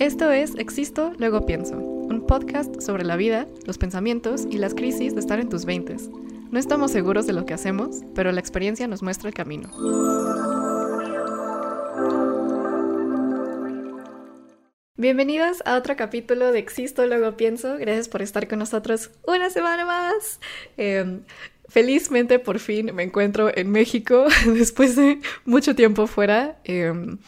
Esto 0.00 0.30
es 0.30 0.54
Existo, 0.54 1.12
luego 1.18 1.44
pienso, 1.44 1.76
un 1.76 2.24
podcast 2.26 2.80
sobre 2.80 3.04
la 3.04 3.16
vida, 3.16 3.46
los 3.66 3.76
pensamientos 3.76 4.46
y 4.50 4.56
las 4.56 4.74
crisis 4.74 5.12
de 5.12 5.20
estar 5.20 5.38
en 5.40 5.50
tus 5.50 5.66
veintes. 5.66 6.08
No 6.50 6.58
estamos 6.58 6.90
seguros 6.90 7.26
de 7.26 7.34
lo 7.34 7.44
que 7.44 7.52
hacemos, 7.52 7.98
pero 8.14 8.32
la 8.32 8.40
experiencia 8.40 8.88
nos 8.88 9.02
muestra 9.02 9.28
el 9.28 9.34
camino. 9.34 9.68
Bienvenidos 14.96 15.58
a 15.66 15.76
otro 15.76 15.94
capítulo 15.96 16.50
de 16.50 16.60
Existo, 16.60 17.04
luego 17.04 17.36
pienso. 17.36 17.76
Gracias 17.76 18.08
por 18.08 18.22
estar 18.22 18.48
con 18.48 18.60
nosotros 18.60 19.10
una 19.26 19.50
semana 19.50 19.84
más. 19.84 20.40
Em, 20.78 21.24
felizmente 21.68 22.38
por 22.38 22.58
fin 22.58 22.94
me 22.94 23.02
encuentro 23.02 23.54
en 23.54 23.70
México 23.70 24.24
después 24.46 24.96
de 24.96 25.20
mucho 25.44 25.74
tiempo 25.74 26.06
fuera. 26.06 26.58
Em, 26.64 27.18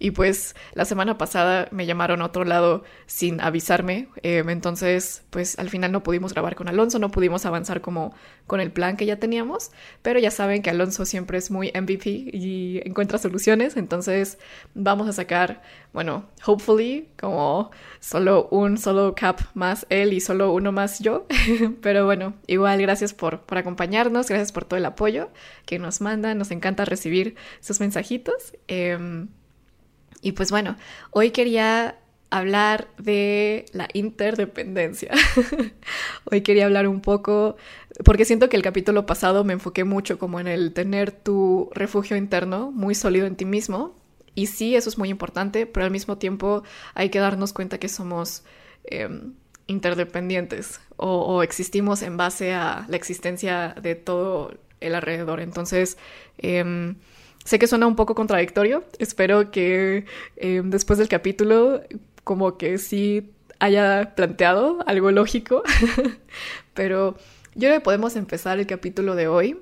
y 0.00 0.10
pues 0.10 0.56
la 0.72 0.84
semana 0.84 1.18
pasada 1.18 1.68
me 1.70 1.86
llamaron 1.86 2.20
a 2.20 2.26
otro 2.26 2.44
lado 2.44 2.82
sin 3.06 3.40
avisarme. 3.40 4.08
Em, 4.22 4.50
entonces, 4.50 5.22
pues 5.30 5.56
al 5.58 5.70
final 5.70 5.92
no 5.92 6.02
pudimos 6.02 6.32
grabar 6.34 6.56
con 6.56 6.68
Alonso, 6.68 6.98
no 6.98 7.10
pudimos 7.12 7.46
avanzar 7.46 7.80
como 7.80 8.12
con 8.48 8.60
el 8.60 8.72
plan 8.72 8.96
que 8.96 9.06
ya 9.06 9.20
teníamos. 9.20 9.70
Pero 10.02 10.18
ya 10.18 10.32
saben 10.32 10.62
que 10.62 10.70
Alonso 10.70 11.04
siempre 11.04 11.38
es 11.38 11.50
muy 11.52 11.68
MVP 11.68 12.10
y 12.32 12.80
encuentra 12.84 13.18
soluciones. 13.18 13.76
Entonces 13.76 14.38
vamos 14.74 15.08
a 15.08 15.12
sacar, 15.12 15.62
bueno, 15.92 16.26
hopefully, 16.44 17.08
como 17.18 17.70
solo 18.00 18.48
un 18.50 18.78
solo 18.78 19.14
cap 19.14 19.40
más 19.54 19.86
él 19.90 20.12
y 20.12 20.20
solo 20.20 20.52
uno 20.52 20.72
más 20.72 20.98
yo. 20.98 21.26
Pero 21.82 22.04
bueno, 22.04 22.34
igual 22.48 22.82
gracias 22.82 23.14
por, 23.14 23.42
por 23.42 23.58
acompañarnos, 23.58 24.28
gracias 24.28 24.50
por 24.50 24.64
todo 24.64 24.76
el 24.76 24.86
apoyo 24.86 25.30
que 25.66 25.78
nos 25.78 26.00
mandan. 26.00 26.36
Nos 26.36 26.50
encanta 26.50 26.84
recibir 26.84 27.36
sus 27.60 27.78
mensajitos. 27.78 28.54
Eh, 28.66 28.98
y 30.24 30.32
pues 30.32 30.50
bueno, 30.50 30.76
hoy 31.10 31.30
quería 31.32 31.98
hablar 32.30 32.88
de 32.96 33.66
la 33.72 33.88
interdependencia. 33.92 35.12
hoy 36.24 36.40
quería 36.40 36.64
hablar 36.64 36.88
un 36.88 37.02
poco, 37.02 37.56
porque 38.04 38.24
siento 38.24 38.48
que 38.48 38.56
el 38.56 38.62
capítulo 38.62 39.04
pasado 39.04 39.44
me 39.44 39.52
enfoqué 39.52 39.84
mucho 39.84 40.18
como 40.18 40.40
en 40.40 40.48
el 40.48 40.72
tener 40.72 41.12
tu 41.12 41.68
refugio 41.74 42.16
interno 42.16 42.72
muy 42.72 42.94
sólido 42.94 43.26
en 43.26 43.36
ti 43.36 43.44
mismo. 43.44 43.94
Y 44.34 44.46
sí, 44.46 44.74
eso 44.74 44.88
es 44.88 44.96
muy 44.96 45.10
importante, 45.10 45.66
pero 45.66 45.84
al 45.84 45.92
mismo 45.92 46.16
tiempo 46.16 46.64
hay 46.94 47.10
que 47.10 47.18
darnos 47.18 47.52
cuenta 47.52 47.78
que 47.78 47.90
somos 47.90 48.44
em, 48.84 49.34
interdependientes 49.66 50.80
o, 50.96 51.42
existimos 51.42 52.00
en 52.00 52.16
base 52.16 52.54
a 52.54 52.86
la 52.88 52.96
existencia 52.96 53.74
de 53.80 53.94
todo 53.94 54.54
el 54.80 54.94
alrededor. 54.94 55.40
Entonces, 55.40 55.98
em, 56.38 56.96
Sé 57.44 57.58
que 57.58 57.66
suena 57.66 57.86
un 57.86 57.94
poco 57.94 58.14
contradictorio, 58.14 58.84
espero 58.98 59.50
que 59.50 60.06
eh, 60.36 60.62
después 60.64 60.98
del 60.98 61.08
capítulo 61.08 61.82
como 62.24 62.56
que 62.56 62.78
sí 62.78 63.34
haya 63.58 64.14
planteado 64.14 64.78
algo 64.86 65.10
lógico, 65.10 65.62
pero 66.74 67.16
yo 67.54 67.68
creo 67.68 67.74
que 67.74 67.80
podemos 67.80 68.16
empezar 68.16 68.58
el 68.58 68.66
capítulo 68.66 69.14
de 69.14 69.28
hoy 69.28 69.60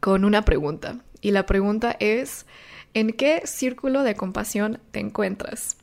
con 0.00 0.24
una 0.24 0.44
pregunta. 0.44 0.98
Y 1.20 1.30
la 1.30 1.46
pregunta 1.46 1.96
es, 2.00 2.46
¿en 2.94 3.12
qué 3.12 3.42
círculo 3.44 4.02
de 4.02 4.16
compasión 4.16 4.80
te 4.90 5.00
encuentras? 5.00 5.76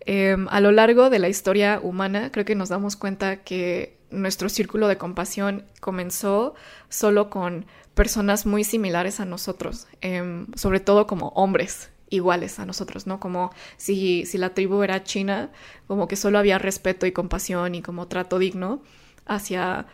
Em, 0.00 0.48
a 0.50 0.60
lo 0.60 0.70
largo 0.72 1.10
de 1.10 1.18
la 1.18 1.28
historia 1.28 1.80
humana 1.82 2.30
creo 2.32 2.44
que 2.44 2.54
nos 2.54 2.68
damos 2.68 2.96
cuenta 2.96 3.38
que 3.38 3.98
nuestro 4.10 4.48
círculo 4.48 4.88
de 4.88 4.96
compasión 4.96 5.64
comenzó 5.80 6.54
solo 6.88 7.28
con 7.30 7.66
personas 7.94 8.46
muy 8.46 8.64
similares 8.64 9.20
a 9.20 9.24
nosotros, 9.24 9.86
em, 10.00 10.46
sobre 10.54 10.80
todo 10.80 11.06
como 11.06 11.28
hombres 11.30 11.90
iguales 12.10 12.58
a 12.58 12.66
nosotros, 12.66 13.06
¿no? 13.06 13.20
Como 13.20 13.52
si, 13.76 14.26
si 14.26 14.36
la 14.38 14.54
tribu 14.54 14.82
era 14.82 15.04
china, 15.04 15.50
como 15.86 16.08
que 16.08 16.16
solo 16.16 16.38
había 16.38 16.58
respeto 16.58 17.06
y 17.06 17.12
compasión 17.12 17.74
y 17.74 17.82
como 17.82 18.08
trato 18.08 18.38
digno 18.38 18.82
hacia 19.26 19.86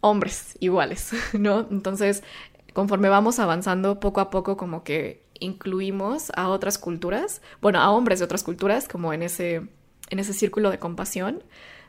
hombres 0.00 0.56
iguales, 0.60 1.12
¿no? 1.38 1.66
Entonces, 1.70 2.22
conforme 2.72 3.08
vamos 3.08 3.38
avanzando 3.38 4.00
poco 4.00 4.20
a 4.20 4.30
poco, 4.30 4.56
como 4.56 4.84
que 4.84 5.24
incluimos 5.40 6.30
a 6.36 6.48
otras 6.48 6.78
culturas, 6.78 7.42
bueno, 7.60 7.80
a 7.80 7.90
hombres 7.90 8.18
de 8.20 8.24
otras 8.24 8.44
culturas, 8.44 8.88
como 8.88 9.12
en 9.12 9.22
ese, 9.22 9.62
en 10.10 10.18
ese 10.18 10.32
círculo 10.32 10.70
de 10.70 10.78
compasión, 10.78 11.42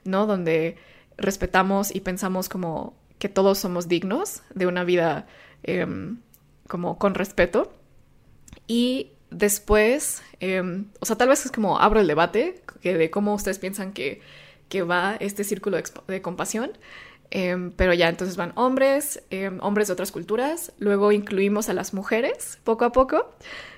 ¿no? 0.04 0.26
Donde 0.26 0.78
respetamos 1.18 1.94
y 1.94 2.02
pensamos 2.02 2.50
como 2.50 2.96
que 3.22 3.30
todos 3.30 3.60
somos 3.60 3.88
dignos 3.88 4.42
de 4.56 4.66
una 4.66 4.84
vida 4.84 5.28
em, 5.62 6.18
como 6.68 6.98
con 6.98 7.14
respeto. 7.14 7.72
Y 8.66 9.12
después, 9.30 10.24
em, 10.40 10.88
o 11.00 11.06
sea, 11.06 11.18
tal 11.18 11.30
vez 11.30 11.46
es 11.46 11.52
como 11.52 11.78
abro 11.78 12.00
el 12.00 12.08
debate 12.08 12.64
que 12.82 12.98
de 12.98 13.12
cómo 13.12 13.36
ustedes 13.36 13.60
piensan 13.60 13.94
que, 13.94 14.22
que 14.70 14.82
va 14.82 15.18
este 15.20 15.44
círculo 15.44 15.78
de, 16.08 16.22
compasión. 16.24 16.72
Em, 17.30 17.72
pero 17.74 17.94
ya, 17.94 18.10
entonces 18.10 18.38
van 18.38 18.54
hombres, 18.56 19.22
hombres 19.62 19.88
de 19.88 19.94
otras 19.94 20.12
culturas, 20.12 20.74
luego 20.80 21.12
incluimos 21.12 21.70
a 21.70 21.74
las 21.74 21.94
mujeres 21.94 22.58
poco 22.64 22.86
a 22.86 22.92
poco, 22.92 23.36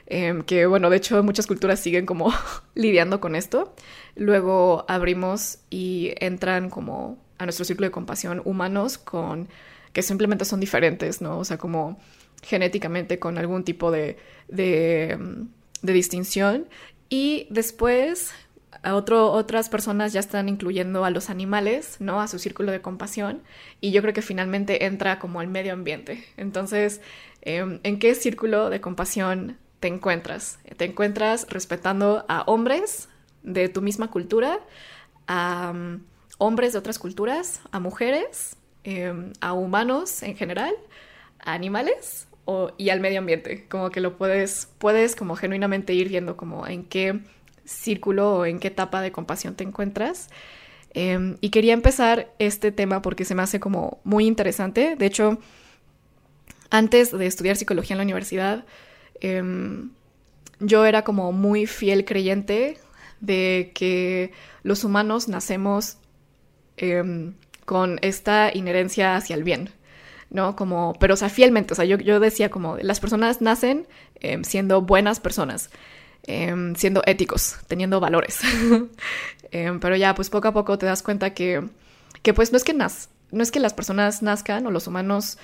que 0.08 0.66
bueno, 0.68 0.90
de 0.90 0.98
hecho 0.98 1.22
muchas 1.22 1.48
culturas 1.48 1.82
siguen 1.82 2.06
como 2.06 2.32
lidiando 2.76 3.20
con 3.20 3.36
esto. 3.36 3.76
Luego 4.16 4.86
abrimos 4.88 5.60
y 5.70 6.14
entran 6.22 6.70
como 6.70 7.18
a 7.44 7.46
nuestro 7.46 7.66
círculo 7.66 7.88
de 7.88 7.92
compasión 7.92 8.42
humanos 8.46 8.98
con 8.98 9.48
que 9.94 10.02
simplemente 10.02 10.46
son 10.46 10.60
diferentes, 10.60 11.22
¿no? 11.22 11.38
O 11.38 11.46
sea, 11.46 11.58
como 11.58 12.00
genéticamente 12.42 13.20
con 13.20 13.38
algún 13.38 13.64
tipo 13.64 13.92
de, 13.92 14.18
de, 14.48 15.18
de 15.82 15.94
distinción. 15.94 16.68
Y 17.10 17.48
después 17.52 18.34
a 18.82 18.96
otro, 18.96 19.32
otras 19.32 19.70
personas 19.70 20.14
ya 20.14 20.20
están 20.20 20.50
incluyendo 20.50 21.06
a 21.06 21.10
los 21.10 21.30
animales, 21.30 21.98
¿no? 22.00 22.20
A 22.20 22.28
su 22.28 22.40
círculo 22.40 22.72
de 22.72 22.82
compasión. 22.82 23.42
Y 23.80 23.92
yo 23.92 24.02
creo 24.02 24.14
que 24.14 24.22
finalmente 24.22 24.86
entra 24.86 25.20
como 25.20 25.40
al 25.40 25.48
medio 25.48 25.74
ambiente. 25.74 26.26
Entonces, 26.38 27.02
em, 27.42 27.80
¿en 27.84 28.00
qué 28.00 28.16
círculo 28.16 28.70
de 28.70 28.82
compasión 28.82 29.58
te 29.80 29.88
encuentras? 29.88 30.60
¿Te 30.78 30.86
encuentras 30.86 31.48
respetando 31.50 32.26
a 32.28 32.42
hombres 32.44 33.10
de 33.44 33.70
tu 33.70 33.82
misma 33.82 34.10
cultura? 34.10 34.60
A 35.28 35.74
hombres 36.44 36.74
de 36.74 36.80
otras 36.80 37.00
culturas, 37.00 37.62
a 37.72 37.80
mujeres, 37.80 38.58
em, 38.84 39.32
a 39.40 39.54
humanos 39.54 40.24
en 40.24 40.36
general, 40.36 40.74
a 41.40 41.54
animales 41.54 42.28
y 42.78 42.90
al 42.90 43.00
medio 43.00 43.20
ambiente. 43.20 43.66
Como 43.70 43.90
que 43.90 44.02
lo 44.02 44.18
puedes, 44.18 44.68
puedes 44.78 45.16
como 45.16 45.38
genuinamente 45.38 45.94
ir 45.94 46.10
viendo 46.10 46.36
como 46.36 46.68
en 46.68 46.84
qué 46.84 47.22
círculo 47.64 48.40
o 48.40 48.46
en 48.46 48.60
qué 48.60 48.68
etapa 48.68 49.02
de 49.02 49.14
compasión 49.14 49.56
te 49.56 49.64
encuentras. 49.64 50.30
Em, 50.94 51.38
y 51.40 51.50
quería 51.50 51.74
empezar 51.74 52.34
este 52.40 52.74
tema 52.74 53.02
porque 53.02 53.24
se 53.24 53.36
me 53.36 53.42
hace 53.42 53.62
como 53.62 54.02
muy 54.04 54.26
interesante. 54.26 54.98
De 54.98 55.06
hecho, 55.06 55.40
antes 56.70 57.18
de 57.18 57.26
estudiar 57.26 57.56
psicología 57.56 57.94
en 57.94 58.00
la 58.00 58.04
universidad, 58.04 58.66
em, 59.22 59.92
yo 60.60 60.86
era 60.86 61.04
como 61.06 61.32
muy 61.32 61.68
fiel 61.68 62.04
creyente 62.04 62.78
de 63.22 63.72
que 63.74 64.34
los 64.64 64.84
humanos 64.84 65.30
nacemos 65.30 65.98
Em, 66.78 67.34
con 67.66 68.00
esta 68.02 68.52
inherencia 68.54 69.16
hacia 69.16 69.36
el 69.36 69.44
bien, 69.44 69.70
¿no? 70.30 70.56
Como, 70.56 70.94
pero, 71.00 71.14
o 71.14 71.18
sea, 71.18 71.30
fielmente, 71.30 71.74
o 71.74 71.76
sea, 71.76 71.86
yo, 71.86 71.98
yo 71.98 72.20
decía 72.20 72.50
como, 72.50 72.78
las 72.78 73.00
personas 73.00 73.42
nacen 73.42 73.88
em, 74.20 74.44
siendo 74.44 74.82
buenas 74.82 75.20
personas, 75.20 75.70
em, 76.24 76.76
siendo 76.76 77.02
éticos, 77.06 77.58
teniendo 77.68 78.00
valores. 78.00 78.42
pero 79.52 79.96
ya, 79.96 80.16
pues 80.16 80.30
poco 80.30 80.48
a 80.50 80.54
poco 80.54 80.78
te 80.78 80.86
das 80.86 81.04
cuenta 81.04 81.34
que, 81.34 81.64
que 82.22 82.34
pues 82.34 82.52
no 82.52 82.58
es 82.58 82.64
que 82.64 82.74
nas 82.74 83.10
no 83.32 83.42
es 83.42 83.52
que 83.52 83.60
las 83.60 83.74
personas 83.74 84.22
nazcan 84.22 84.66
o 84.68 84.72
los 84.72 84.88
humanos, 84.88 85.40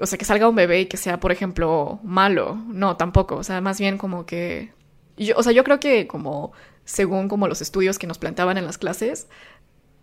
o 0.00 0.06
sea, 0.06 0.18
que 0.18 0.24
salga 0.24 0.48
un 0.48 0.54
bebé 0.54 0.82
y 0.82 0.86
que 0.86 0.98
sea, 0.98 1.18
por 1.18 1.32
ejemplo, 1.32 1.98
malo, 2.02 2.62
no, 2.68 2.96
tampoco, 2.96 3.36
o 3.36 3.42
sea, 3.42 3.60
más 3.62 3.80
bien 3.80 3.96
como 3.96 4.26
que, 4.26 4.72
yo, 5.16 5.34
o 5.36 5.42
sea, 5.42 5.52
yo 5.52 5.64
creo 5.64 5.80
que 5.80 6.06
como 6.06 6.52
según 6.84 7.28
como 7.28 7.48
los 7.48 7.62
estudios 7.62 7.98
que 7.98 8.06
nos 8.06 8.18
planteaban 8.18 8.58
en 8.58 8.66
las 8.66 8.78
clases, 8.78 9.26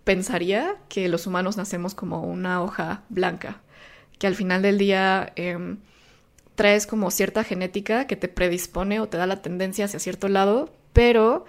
pensaría 0.03 0.75
que 0.89 1.07
los 1.07 1.27
humanos 1.27 1.57
nacemos 1.57 1.93
como 1.93 2.21
una 2.21 2.61
hoja 2.61 3.03
blanca, 3.09 3.61
que 4.17 4.27
al 4.27 4.35
final 4.35 4.61
del 4.61 4.77
día 4.77 5.31
em, 5.35 5.77
traes 6.55 6.87
como 6.87 7.11
cierta 7.11 7.43
genética 7.43 8.07
que 8.07 8.15
te 8.15 8.27
predispone 8.27 8.99
o 8.99 9.07
te 9.07 9.17
da 9.17 9.27
la 9.27 9.41
tendencia 9.41 9.85
hacia 9.85 9.99
cierto 9.99 10.27
lado, 10.27 10.71
pero 10.93 11.45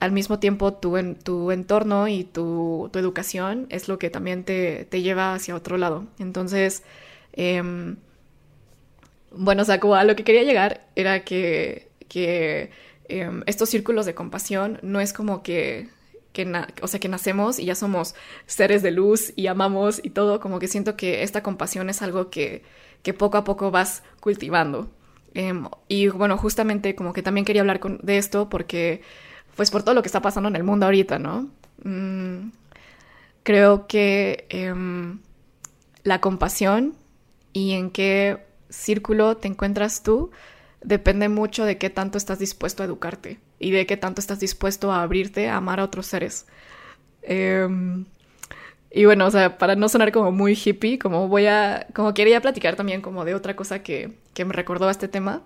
al 0.00 0.12
mismo 0.12 0.38
tiempo 0.38 0.74
tu, 0.74 0.96
tu 1.22 1.50
entorno 1.50 2.08
y 2.08 2.24
tu, 2.24 2.90
educación 2.94 3.66
es 3.70 3.88
lo 3.88 3.98
que 3.98 4.10
también 4.10 4.44
te, 4.44 4.86
lleva 4.90 5.34
hacia 5.34 5.54
otro 5.54 5.78
lado. 5.78 6.06
Entonces, 6.18 6.82
em, 7.32 7.96
bueno, 9.30 9.62
o 9.62 9.64
sea, 9.64 9.76
a 9.82 10.04
lo 10.04 10.16
que 10.16 10.24
quería 10.24 10.42
llegar 10.42 10.86
era 10.96 11.24
que, 11.24 11.88
que 12.08 12.70
Em, 13.08 13.42
estos 13.46 13.68
círculos 13.68 14.06
de 14.06 14.14
compasión 14.14 14.78
no 14.82 15.00
es 15.00 15.12
como 15.12 15.42
que, 15.42 15.88
o 16.82 16.88
sea, 16.88 17.00
que 17.00 17.08
nacemos 17.08 17.58
y 17.58 17.66
ya 17.66 17.74
somos 17.74 18.14
seres 18.46 18.82
de 18.82 18.90
luz 18.90 19.32
y 19.36 19.46
amamos 19.46 20.00
y 20.02 20.10
todo, 20.10 20.40
como 20.40 20.58
que 20.58 20.68
siento 20.68 20.96
que 20.96 21.22
esta 21.22 21.42
compasión 21.42 21.90
es 21.90 22.02
algo 22.02 22.30
que, 22.30 22.62
que 23.02 23.14
poco 23.14 23.36
a 23.36 23.44
poco 23.44 23.70
vas 23.70 24.02
cultivando. 24.20 24.90
Em, 25.34 25.68
y 25.88 26.08
bueno, 26.08 26.36
justamente 26.38 26.94
como 26.94 27.12
que 27.12 27.22
también 27.22 27.44
quería 27.44 27.62
hablar 27.62 27.80
de 27.80 28.18
esto 28.18 28.48
porque, 28.48 29.02
pues 29.56 29.70
por 29.70 29.82
todo 29.82 29.94
lo 29.94 30.02
que 30.02 30.08
está 30.08 30.22
pasando 30.22 30.48
en 30.48 30.56
el 30.56 30.64
mundo 30.64 30.86
ahorita, 30.86 31.18
¿no? 31.18 31.50
Mm, 31.84 32.50
creo 33.42 33.86
que 33.86 34.46
em, 34.48 35.20
la 36.04 36.20
compasión 36.20 36.94
y 37.52 37.72
en 37.72 37.90
qué 37.90 38.38
círculo 38.70 39.36
te 39.36 39.48
encuentras 39.48 40.02
tú 40.02 40.30
depende 40.84 41.28
mucho 41.28 41.64
de 41.64 41.78
qué 41.78 41.90
tanto 41.90 42.18
estás 42.18 42.38
dispuesto 42.38 42.82
a 42.82 42.86
educarte 42.86 43.38
y 43.58 43.70
de 43.70 43.86
qué 43.86 43.96
tanto 43.96 44.20
estás 44.20 44.38
dispuesto 44.38 44.92
a 44.92 45.02
abrirte 45.02 45.48
a 45.48 45.56
amar 45.56 45.80
a 45.80 45.84
otros 45.84 46.06
seres. 46.06 46.46
Em, 47.22 48.04
y 48.90 49.06
bueno, 49.06 49.26
o 49.26 49.30
sea, 49.30 49.58
para 49.58 49.74
no 49.74 49.88
sonar 49.88 50.12
como 50.12 50.30
muy 50.30 50.54
hippie, 50.54 50.98
como 50.98 51.26
voy 51.28 51.46
a, 51.46 51.86
como 51.94 52.14
quería 52.14 52.40
platicar 52.40 52.76
también 52.76 53.00
como 53.00 53.24
de 53.24 53.34
otra 53.34 53.56
cosa 53.56 53.82
que, 53.82 54.12
que 54.34 54.44
me 54.44 54.52
recordó 54.52 54.88
a 54.88 54.90
este 54.90 55.08
tema. 55.08 55.42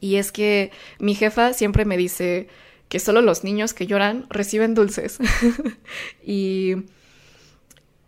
Y 0.00 0.16
es 0.16 0.32
que 0.32 0.70
mi 0.98 1.14
jefa 1.14 1.52
siempre 1.52 1.84
me 1.84 1.96
dice 1.96 2.48
que 2.88 3.00
solo 3.00 3.22
los 3.22 3.44
niños 3.44 3.74
que 3.74 3.86
lloran 3.86 4.26
reciben 4.30 4.74
dulces. 4.74 5.18
y 6.24 6.76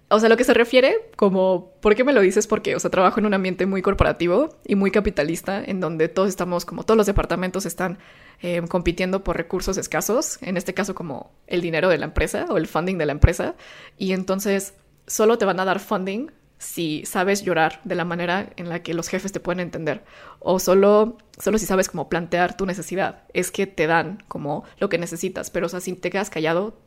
o 0.08 0.20
sea, 0.20 0.28
lo 0.28 0.36
que 0.36 0.44
se 0.44 0.54
refiere 0.54 1.10
como, 1.16 1.72
¿por 1.80 1.96
qué 1.96 2.04
me 2.04 2.12
lo 2.12 2.20
dices? 2.20 2.46
Porque, 2.46 2.76
o 2.76 2.80
sea, 2.80 2.90
trabajo 2.90 3.18
en 3.18 3.26
un 3.26 3.34
ambiente 3.34 3.66
muy 3.66 3.82
corporativo 3.82 4.56
y 4.64 4.76
muy 4.76 4.92
capitalista, 4.92 5.62
en 5.64 5.80
donde 5.80 6.08
todos 6.08 6.28
estamos, 6.28 6.64
como 6.64 6.84
todos 6.84 6.96
los 6.96 7.06
departamentos 7.06 7.66
están 7.66 7.98
eh, 8.40 8.62
compitiendo 8.68 9.24
por 9.24 9.36
recursos 9.36 9.76
escasos, 9.78 10.38
en 10.42 10.56
este 10.56 10.74
caso 10.74 10.94
como 10.94 11.32
el 11.48 11.60
dinero 11.60 11.88
de 11.88 11.98
la 11.98 12.06
empresa 12.06 12.46
o 12.50 12.56
el 12.56 12.68
funding 12.68 12.98
de 12.98 13.06
la 13.06 13.12
empresa, 13.12 13.56
y 13.98 14.12
entonces 14.12 14.74
solo 15.08 15.38
te 15.38 15.44
van 15.44 15.58
a 15.58 15.64
dar 15.64 15.80
funding 15.80 16.30
si 16.58 17.04
sabes 17.04 17.42
llorar 17.42 17.80
de 17.84 17.96
la 17.96 18.04
manera 18.04 18.50
en 18.56 18.68
la 18.68 18.82
que 18.82 18.94
los 18.94 19.08
jefes 19.08 19.32
te 19.32 19.40
pueden 19.40 19.60
entender, 19.60 20.04
o 20.38 20.60
solo, 20.60 21.18
solo 21.36 21.58
si 21.58 21.66
sabes 21.66 21.88
cómo 21.88 22.08
plantear 22.08 22.56
tu 22.56 22.64
necesidad, 22.64 23.24
es 23.34 23.50
que 23.50 23.66
te 23.66 23.88
dan 23.88 24.22
como 24.28 24.62
lo 24.78 24.88
que 24.88 24.98
necesitas, 24.98 25.50
pero 25.50 25.66
o 25.66 25.68
sea, 25.68 25.80
si 25.80 25.94
te 25.94 26.10
quedas 26.10 26.30
callado 26.30 26.78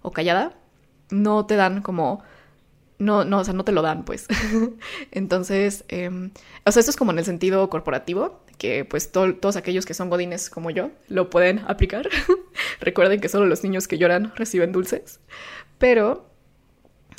o 0.00 0.12
callada, 0.12 0.52
no 1.10 1.44
te 1.46 1.56
dan 1.56 1.82
como 1.82 2.22
no, 2.98 3.24
no, 3.24 3.38
o 3.38 3.44
sea, 3.44 3.54
no 3.54 3.64
te 3.64 3.72
lo 3.72 3.82
dan, 3.82 4.04
pues. 4.04 4.26
Entonces, 5.12 5.84
em, 5.88 6.30
o 6.64 6.72
sea, 6.72 6.80
esto 6.80 6.90
es 6.90 6.96
como 6.96 7.12
en 7.12 7.18
el 7.18 7.24
sentido 7.24 7.68
corporativo, 7.70 8.42
que 8.58 8.84
pues 8.84 9.12
todos 9.12 9.56
aquellos 9.56 9.86
que 9.86 9.94
son 9.94 10.10
godines 10.10 10.50
como 10.50 10.70
yo 10.70 10.90
lo 11.08 11.30
pueden 11.30 11.60
aplicar. 11.68 12.08
Recuerden 12.80 13.20
que 13.20 13.28
solo 13.28 13.46
los 13.46 13.62
niños 13.62 13.86
que 13.86 13.98
lloran 13.98 14.32
reciben 14.34 14.72
dulces. 14.72 15.20
Pero 15.78 16.28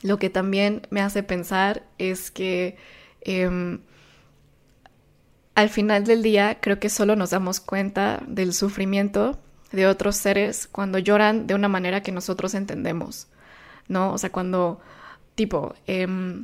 lo 0.04 0.20
que 0.20 0.30
también 0.30 0.82
me 0.90 1.02
hace 1.02 1.24
pensar 1.24 1.84
es 1.98 2.30
que 2.30 2.78
em, 3.22 3.80
al 5.56 5.70
final 5.70 6.04
del 6.04 6.24
día 6.24 6.60
creo 6.62 6.80
que 6.80 6.90
solo 6.90 7.16
nos 7.16 7.30
damos 7.30 7.62
cuenta 7.62 8.22
del 8.28 8.54
sufrimiento 8.54 9.40
de 9.72 9.88
otros 9.88 10.18
seres 10.18 10.68
cuando 10.68 11.00
lloran 11.00 11.48
de 11.48 11.54
una 11.54 11.68
manera 11.70 12.02
que 12.02 12.12
nosotros 12.12 12.54
entendemos, 12.54 13.28
¿no? 13.88 14.12
O 14.14 14.18
sea, 14.18 14.32
cuando 14.32 14.82
Tipo, 15.40 15.74
em, 15.88 16.44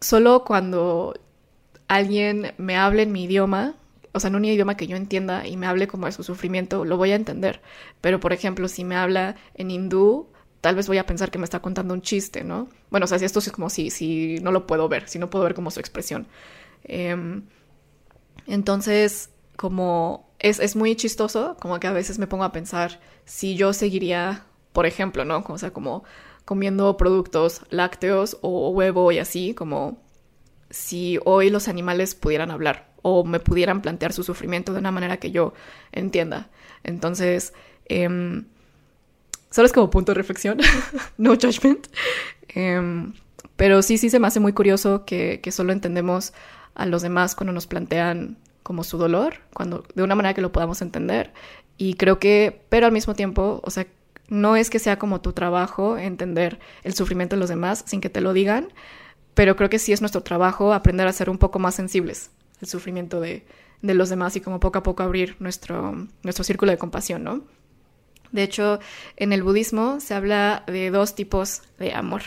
solo 0.00 0.42
cuando 0.42 1.14
alguien 1.86 2.54
me 2.58 2.76
hable 2.76 3.02
en 3.02 3.12
mi 3.12 3.22
idioma, 3.22 3.76
o 4.10 4.18
sea, 4.18 4.30
en 4.30 4.34
un 4.34 4.44
idioma 4.44 4.76
que 4.76 4.88
yo 4.88 4.96
entienda 4.96 5.46
y 5.46 5.56
me 5.56 5.68
hable 5.68 5.86
como 5.86 6.06
de 6.06 6.12
su 6.12 6.24
sufrimiento, 6.24 6.84
lo 6.84 6.96
voy 6.96 7.12
a 7.12 7.14
entender. 7.14 7.62
Pero, 8.00 8.18
por 8.18 8.32
ejemplo, 8.32 8.66
si 8.66 8.82
me 8.82 8.96
habla 8.96 9.36
en 9.54 9.70
hindú, 9.70 10.26
tal 10.60 10.74
vez 10.74 10.88
voy 10.88 10.98
a 10.98 11.06
pensar 11.06 11.30
que 11.30 11.38
me 11.38 11.44
está 11.44 11.60
contando 11.60 11.94
un 11.94 12.02
chiste, 12.02 12.42
¿no? 12.42 12.66
Bueno, 12.90 13.04
o 13.04 13.06
sea, 13.06 13.20
si 13.20 13.26
esto 13.26 13.38
es 13.38 13.52
como 13.52 13.70
si, 13.70 13.90
si 13.90 14.40
no 14.42 14.50
lo 14.50 14.66
puedo 14.66 14.88
ver, 14.88 15.08
si 15.08 15.20
no 15.20 15.30
puedo 15.30 15.44
ver 15.44 15.54
como 15.54 15.70
su 15.70 15.78
expresión. 15.78 16.26
Em, 16.82 17.44
entonces, 18.48 19.30
como 19.54 20.28
es, 20.40 20.58
es, 20.58 20.74
muy 20.74 20.96
chistoso, 20.96 21.56
como 21.60 21.78
que 21.78 21.86
a 21.86 21.92
veces 21.92 22.18
me 22.18 22.26
pongo 22.26 22.42
a 22.42 22.50
pensar 22.50 22.98
si 23.24 23.54
yo 23.54 23.72
seguiría, 23.72 24.46
por 24.72 24.86
ejemplo, 24.86 25.24
¿no? 25.24 25.44
O 25.46 25.58
sea, 25.58 25.72
como 25.72 26.02
comiendo 26.44 26.96
productos 26.96 27.62
lácteos 27.70 28.38
o 28.42 28.70
huevo 28.70 29.12
y 29.12 29.18
así, 29.18 29.54
como 29.54 29.98
si 30.70 31.18
hoy 31.24 31.50
los 31.50 31.68
animales 31.68 32.14
pudieran 32.14 32.50
hablar 32.50 32.90
o 33.02 33.24
me 33.24 33.40
pudieran 33.40 33.82
plantear 33.82 34.12
su 34.12 34.22
sufrimiento 34.22 34.72
de 34.72 34.78
una 34.78 34.90
manera 34.90 35.16
que 35.18 35.30
yo 35.30 35.54
entienda. 35.92 36.50
Entonces, 36.84 37.52
eh, 37.86 38.42
solo 39.50 39.66
es 39.66 39.72
como 39.72 39.90
punto 39.90 40.12
de 40.12 40.16
reflexión, 40.16 40.58
no 41.18 41.30
judgment. 41.30 41.88
Em, 42.48 43.12
pero 43.56 43.82
sí, 43.82 43.98
sí 43.98 44.10
se 44.10 44.18
me 44.18 44.26
hace 44.26 44.40
muy 44.40 44.52
curioso 44.52 45.04
que, 45.04 45.40
que 45.42 45.52
solo 45.52 45.72
entendemos 45.72 46.32
a 46.74 46.86
los 46.86 47.02
demás 47.02 47.34
cuando 47.34 47.52
nos 47.52 47.66
plantean 47.66 48.38
como 48.62 48.84
su 48.84 48.98
dolor, 48.98 49.34
cuando 49.52 49.84
de 49.94 50.02
una 50.02 50.14
manera 50.14 50.34
que 50.34 50.40
lo 50.40 50.52
podamos 50.52 50.82
entender. 50.82 51.32
Y 51.76 51.94
creo 51.94 52.18
que, 52.18 52.62
pero 52.68 52.86
al 52.86 52.92
mismo 52.92 53.14
tiempo, 53.14 53.60
o 53.64 53.70
sea, 53.70 53.86
no 54.30 54.56
es 54.56 54.70
que 54.70 54.78
sea 54.78 54.98
como 54.98 55.20
tu 55.20 55.32
trabajo 55.32 55.98
entender 55.98 56.58
el 56.84 56.94
sufrimiento 56.94 57.36
de 57.36 57.40
los 57.40 57.50
demás 57.50 57.84
sin 57.86 58.00
que 58.00 58.08
te 58.08 58.22
lo 58.22 58.32
digan, 58.32 58.68
pero 59.34 59.56
creo 59.56 59.68
que 59.68 59.78
sí 59.78 59.92
es 59.92 60.00
nuestro 60.00 60.22
trabajo 60.22 60.72
aprender 60.72 61.06
a 61.06 61.12
ser 61.12 61.28
un 61.28 61.36
poco 61.36 61.58
más 61.58 61.74
sensibles 61.74 62.30
al 62.62 62.68
sufrimiento 62.68 63.20
de, 63.20 63.44
los 63.82 64.08
demás 64.08 64.36
y 64.36 64.40
como 64.40 64.60
poco 64.60 64.78
a 64.78 64.82
poco 64.82 65.02
abrir 65.02 65.36
nuestro, 65.40 66.06
nuestro 66.22 66.44
círculo 66.44 66.70
de 66.70 66.78
compasión, 66.78 67.24
¿no? 67.24 67.42
De 68.32 68.42
hecho, 68.42 68.78
en 69.16 69.32
el 69.32 69.42
budismo 69.42 69.98
se 70.00 70.14
habla 70.14 70.62
de 70.66 70.90
dos 70.90 71.14
tipos 71.14 71.62
de 71.78 71.92
amor. 71.92 72.22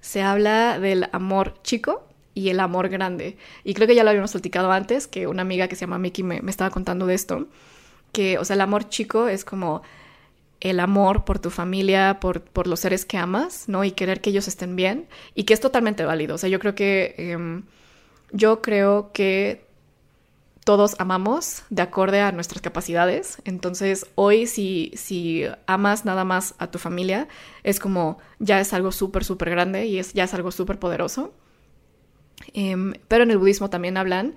Se 0.00 0.22
habla 0.22 0.80
del 0.80 1.08
amor 1.12 1.62
chico 1.62 2.08
y 2.34 2.48
el 2.48 2.58
amor 2.58 2.88
grande. 2.88 3.36
Y 3.62 3.74
creo 3.74 3.86
que 3.86 3.94
ya 3.94 4.02
lo 4.02 4.10
habíamos 4.10 4.32
platicado 4.32 4.72
antes, 4.72 5.06
que 5.06 5.26
una 5.26 5.42
amiga 5.42 5.68
que 5.68 5.76
se 5.76 5.82
llama 5.82 5.98
Miki 5.98 6.22
me, 6.22 6.40
me 6.40 6.50
estaba 6.50 6.70
contando 6.70 7.06
de 7.06 7.14
esto, 7.14 7.46
que, 8.12 8.38
o 8.38 8.44
sea, 8.44 8.54
el 8.54 8.62
amor 8.62 8.88
chico 8.88 9.28
es 9.28 9.44
como 9.44 9.82
el 10.60 10.80
amor 10.80 11.24
por 11.24 11.38
tu 11.38 11.50
familia, 11.50 12.18
por, 12.20 12.42
por, 12.42 12.66
los 12.66 12.80
seres 12.80 13.04
que 13.04 13.16
amas, 13.16 13.68
¿no? 13.68 13.84
Y 13.84 13.92
querer 13.92 14.20
que 14.20 14.30
ellos 14.30 14.48
estén 14.48 14.76
bien 14.76 15.08
y 15.34 15.44
que 15.44 15.54
es 15.54 15.60
totalmente 15.60 16.04
válido. 16.04 16.34
O 16.34 16.38
sea, 16.38 16.48
yo 16.48 16.58
creo 16.58 16.74
que, 16.74 17.14
em, 17.18 17.64
yo 18.32 18.60
creo 18.62 19.10
que 19.12 19.64
todos 20.64 20.94
amamos 20.98 21.64
de 21.70 21.82
acorde 21.82 22.20
a 22.20 22.32
nuestras 22.32 22.62
capacidades. 22.62 23.38
Entonces, 23.44 24.06
hoy 24.14 24.46
si, 24.46 24.92
si 24.94 25.44
amas 25.66 26.04
nada 26.04 26.24
más 26.24 26.54
a 26.58 26.70
tu 26.70 26.78
familia, 26.78 27.28
es 27.64 27.80
como 27.80 28.18
ya 28.38 28.60
es 28.60 28.72
algo 28.72 28.92
súper, 28.92 29.24
súper 29.24 29.50
grande 29.50 29.86
y 29.86 29.98
es, 29.98 30.12
ya 30.12 30.24
es 30.24 30.34
algo 30.34 30.50
súper 30.50 30.78
poderoso. 30.78 31.32
Em, 32.52 32.94
pero 33.08 33.24
en 33.24 33.30
el 33.30 33.38
budismo 33.38 33.70
también 33.70 33.96
hablan 33.96 34.34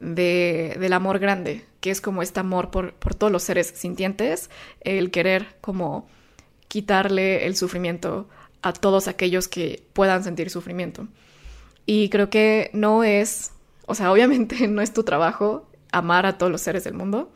de, 0.00 0.76
del 0.78 0.92
amor 0.92 1.18
grande, 1.18 1.64
que 1.80 1.90
es 1.90 2.00
como 2.00 2.22
este 2.22 2.40
amor 2.40 2.70
por, 2.70 2.94
por 2.94 3.14
todos 3.14 3.32
los 3.32 3.42
seres 3.42 3.72
sintientes, 3.74 4.50
el 4.80 5.10
querer 5.10 5.56
como 5.60 6.08
quitarle 6.68 7.46
el 7.46 7.56
sufrimiento 7.56 8.28
a 8.62 8.72
todos 8.72 9.08
aquellos 9.08 9.48
que 9.48 9.84
puedan 9.92 10.24
sentir 10.24 10.50
sufrimiento. 10.50 11.08
Y 11.86 12.08
creo 12.08 12.30
que 12.30 12.70
no 12.72 13.04
es, 13.04 13.52
o 13.86 13.94
sea, 13.94 14.12
obviamente 14.12 14.68
no 14.68 14.82
es 14.82 14.92
tu 14.92 15.04
trabajo 15.04 15.68
amar 15.92 16.26
a 16.26 16.36
todos 16.36 16.52
los 16.52 16.60
seres 16.60 16.84
del 16.84 16.94
mundo. 16.94 17.32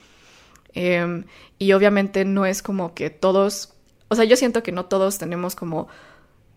Em, 0.73 1.25
y 1.59 1.73
obviamente 1.73 2.25
no 2.25 2.47
es 2.47 2.63
como 2.63 2.95
que 2.95 3.11
todos, 3.11 3.75
o 4.09 4.15
sea, 4.15 4.25
yo 4.25 4.37
siento 4.37 4.63
que 4.63 4.73
no 4.73 4.87
todos 4.87 5.19
tenemos 5.19 5.57
como 5.57 5.89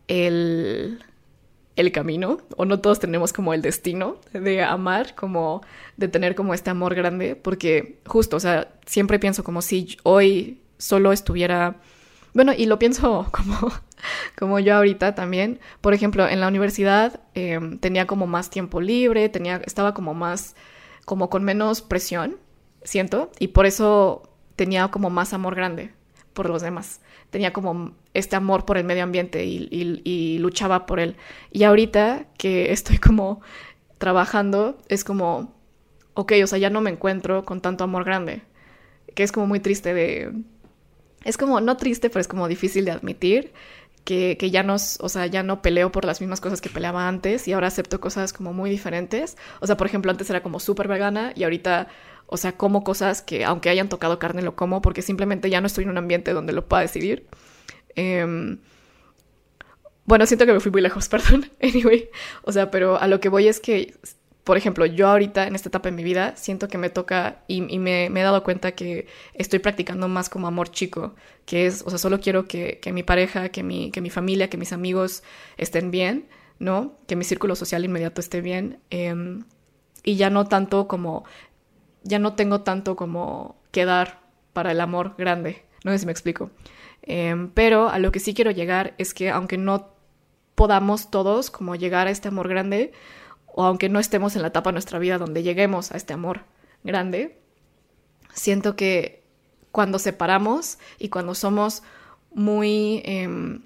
el, 0.07 1.03
el 1.75 1.91
camino, 1.91 2.37
o 2.55 2.65
no 2.65 2.79
todos 2.79 2.99
tenemos 2.99 3.33
como 3.33 3.53
el 3.53 3.61
destino 3.61 4.17
de 4.31 4.61
amar, 4.61 5.15
como 5.15 5.61
de 5.97 6.07
tener 6.07 6.35
como 6.35 6.53
este 6.53 6.69
amor 6.69 6.93
grande, 6.95 7.35
porque 7.35 7.99
justo, 8.05 8.37
o 8.37 8.39
sea, 8.39 8.73
siempre 8.85 9.19
pienso 9.19 9.43
como 9.43 9.61
si 9.61 9.97
hoy 10.03 10.61
solo 10.77 11.11
estuviera, 11.11 11.77
bueno, 12.33 12.53
y 12.55 12.67
lo 12.67 12.77
pienso 12.77 13.27
como, 13.31 13.71
como 14.37 14.59
yo 14.59 14.75
ahorita 14.75 15.15
también, 15.15 15.59
por 15.81 15.93
ejemplo, 15.93 16.27
en 16.27 16.39
la 16.39 16.47
universidad 16.47 17.21
em, 17.33 17.79
tenía 17.79 18.05
como 18.05 18.27
más 18.27 18.49
tiempo 18.49 18.79
libre, 18.79 19.29
tenía, 19.29 19.61
estaba 19.65 19.93
como 19.93 20.13
más, 20.13 20.55
como 21.05 21.29
con 21.29 21.43
menos 21.43 21.81
presión, 21.81 22.37
siento, 22.83 23.31
y 23.39 23.47
por 23.49 23.65
eso 23.65 24.29
tenía 24.55 24.89
como 24.89 25.09
más 25.09 25.33
amor 25.33 25.55
grande 25.55 25.91
por 26.33 26.49
los 26.49 26.61
demás 26.61 26.99
tenía 27.33 27.51
como 27.51 27.95
este 28.13 28.35
amor 28.35 28.63
por 28.63 28.77
el 28.77 28.85
medio 28.85 29.03
ambiente 29.03 29.43
y, 29.43 30.37
luchaba 30.37 30.85
por 30.85 30.99
él. 30.99 31.17
Y 31.51 31.63
ahorita 31.63 32.27
que 32.37 32.71
estoy 32.71 32.97
como 32.99 33.41
trabajando, 33.97 34.77
es 34.87 35.03
como, 35.03 35.53
ok, 36.13 36.33
o 36.43 36.47
sea, 36.47 36.59
ya 36.59 36.69
no 36.69 36.79
me 36.79 36.91
encuentro 36.91 37.43
con 37.43 37.59
tanto 37.59 37.83
amor 37.83 38.05
grande, 38.05 38.43
que 39.15 39.23
es 39.23 39.31
como 39.31 39.47
muy 39.47 39.59
triste 39.59 39.93
de... 39.93 40.31
Es 41.25 41.37
como, 41.37 41.59
no 41.59 41.75
triste, 41.77 42.09
pero 42.09 42.21
es 42.21 42.27
como 42.27 42.47
difícil 42.47 42.85
de 42.85 42.91
admitir 42.91 43.53
que, 44.03 44.35
que, 44.37 44.51
ya 44.51 44.61
no, 44.61 44.75
o 44.75 45.09
sea, 45.09 45.25
ya 45.25 45.41
no 45.41 45.61
peleo 45.61 45.91
por 45.91 46.05
las 46.05 46.19
mismas 46.19 46.41
cosas 46.41 46.59
que 46.61 46.69
peleaba 46.69 47.07
antes 47.07 47.47
y 47.47 47.53
ahora 47.53 47.67
acepto 47.67 47.99
cosas 47.99 48.33
como 48.33 48.53
muy 48.53 48.69
diferentes. 48.69 49.37
O 49.61 49.67
sea, 49.67 49.77
por 49.77 49.87
ejemplo, 49.87 50.11
antes 50.11 50.29
era 50.29 50.43
como 50.43 50.59
súper 50.59 50.87
vegana 50.87 51.31
y 51.35 51.45
ahorita 51.45 51.87
o 52.27 52.37
sea, 52.37 52.53
como 52.57 52.83
cosas 52.83 53.21
que 53.21 53.45
aunque 53.45 53.69
hayan 53.69 53.89
tocado 53.89 54.19
carne 54.19 54.41
lo 54.41 54.55
como 54.55 54.81
porque 54.81 55.01
simplemente 55.01 55.49
ya 55.49 55.61
no 55.61 55.67
estoy 55.67 55.85
en 55.85 55.91
un 55.91 55.97
ambiente 55.97 56.33
donde 56.33 56.53
lo 56.53 56.67
pueda 56.67 56.81
decidir. 56.81 57.27
Em, 57.95 58.59
bueno, 60.05 60.25
siento 60.25 60.45
que 60.45 60.53
me 60.53 60.59
fui 60.59 60.71
muy 60.71 60.81
lejos, 60.81 61.07
perdón. 61.09 61.51
Anyway, 61.61 62.09
o 62.43 62.51
sea, 62.51 62.71
pero 62.71 62.99
a 62.99 63.07
lo 63.07 63.19
que 63.19 63.29
voy 63.29 63.47
es 63.47 63.59
que 63.59 63.93
por 64.43 64.57
ejemplo, 64.57 64.85
yo 64.85 65.07
ahorita 65.07 65.47
en 65.47 65.55
esta 65.55 65.69
etapa 65.69 65.89
de 65.89 65.95
mi 65.95 66.03
vida 66.03 66.35
siento 66.35 66.67
que 66.67 66.77
me 66.77 66.89
toca 66.89 67.43
y, 67.47 67.61
me, 67.61 68.07
he 68.07 68.23
dado 68.23 68.43
cuenta 68.43 68.73
que 68.73 69.07
estoy 69.33 69.59
practicando 69.59 70.09
más 70.09 70.29
como 70.29 70.47
amor 70.47 70.69
chico, 70.69 71.15
que 71.45 71.65
es, 71.65 71.81
o 71.85 71.89
sea, 71.89 71.97
solo 71.97 72.19
quiero 72.19 72.45
que, 72.45 72.79
mi 72.93 73.03
pareja, 73.03 73.49
que 73.49 73.63
mi, 73.63 73.89
que 73.91 74.01
mi 74.01 74.09
familia, 74.09 74.49
que 74.49 74.57
mis 74.57 74.73
amigos 74.73 75.23
estén 75.57 75.91
bien, 75.91 76.27
¿no? 76.59 76.97
Que 77.07 77.15
mi 77.15 77.23
círculo 77.23 77.55
social 77.55 77.85
inmediato 77.85 78.19
esté 78.19 78.41
bien. 78.41 78.79
Em, 78.89 79.45
y 80.03 80.17
ya 80.17 80.29
no 80.29 80.45
tanto 80.45 80.89
como, 80.89 81.23
ya 82.03 82.19
no 82.19 82.33
tengo 82.33 82.61
tanto 82.61 82.95
como 82.95 83.55
quedar 83.71 84.19
para 84.53 84.71
el 84.71 84.81
amor 84.81 85.15
grande, 85.17 85.65
no 85.83 85.91
sé 85.91 85.99
si 85.99 86.05
me 86.05 86.11
explico. 86.11 86.51
Em, 87.01 87.49
pero 87.49 87.89
a 87.89 87.99
lo 87.99 88.11
que 88.11 88.19
sí 88.19 88.33
quiero 88.33 88.51
llegar 88.51 88.93
es 88.97 89.13
que 89.13 89.29
aunque 89.29 89.57
no 89.57 89.89
podamos 90.55 91.11
todos 91.11 91.51
como 91.51 91.75
llegar 91.75 92.07
a 92.07 92.11
este 92.11 92.29
amor 92.29 92.47
grande, 92.47 92.93
o 93.47 93.63
aunque 93.63 93.89
no 93.89 93.99
estemos 93.99 94.35
en 94.35 94.41
la 94.41 94.47
etapa 94.49 94.69
de 94.69 94.73
nuestra 94.73 94.99
vida 94.99 95.17
donde 95.17 95.43
lleguemos 95.43 95.91
a 95.91 95.97
este 95.97 96.13
amor 96.13 96.41
grande, 96.83 97.39
siento 98.33 98.75
que 98.75 99.23
cuando 99.71 99.99
separamos 99.99 100.77
y 100.99 101.09
cuando 101.09 101.35
somos 101.35 101.83
muy, 102.33 103.01
em, 103.05 103.63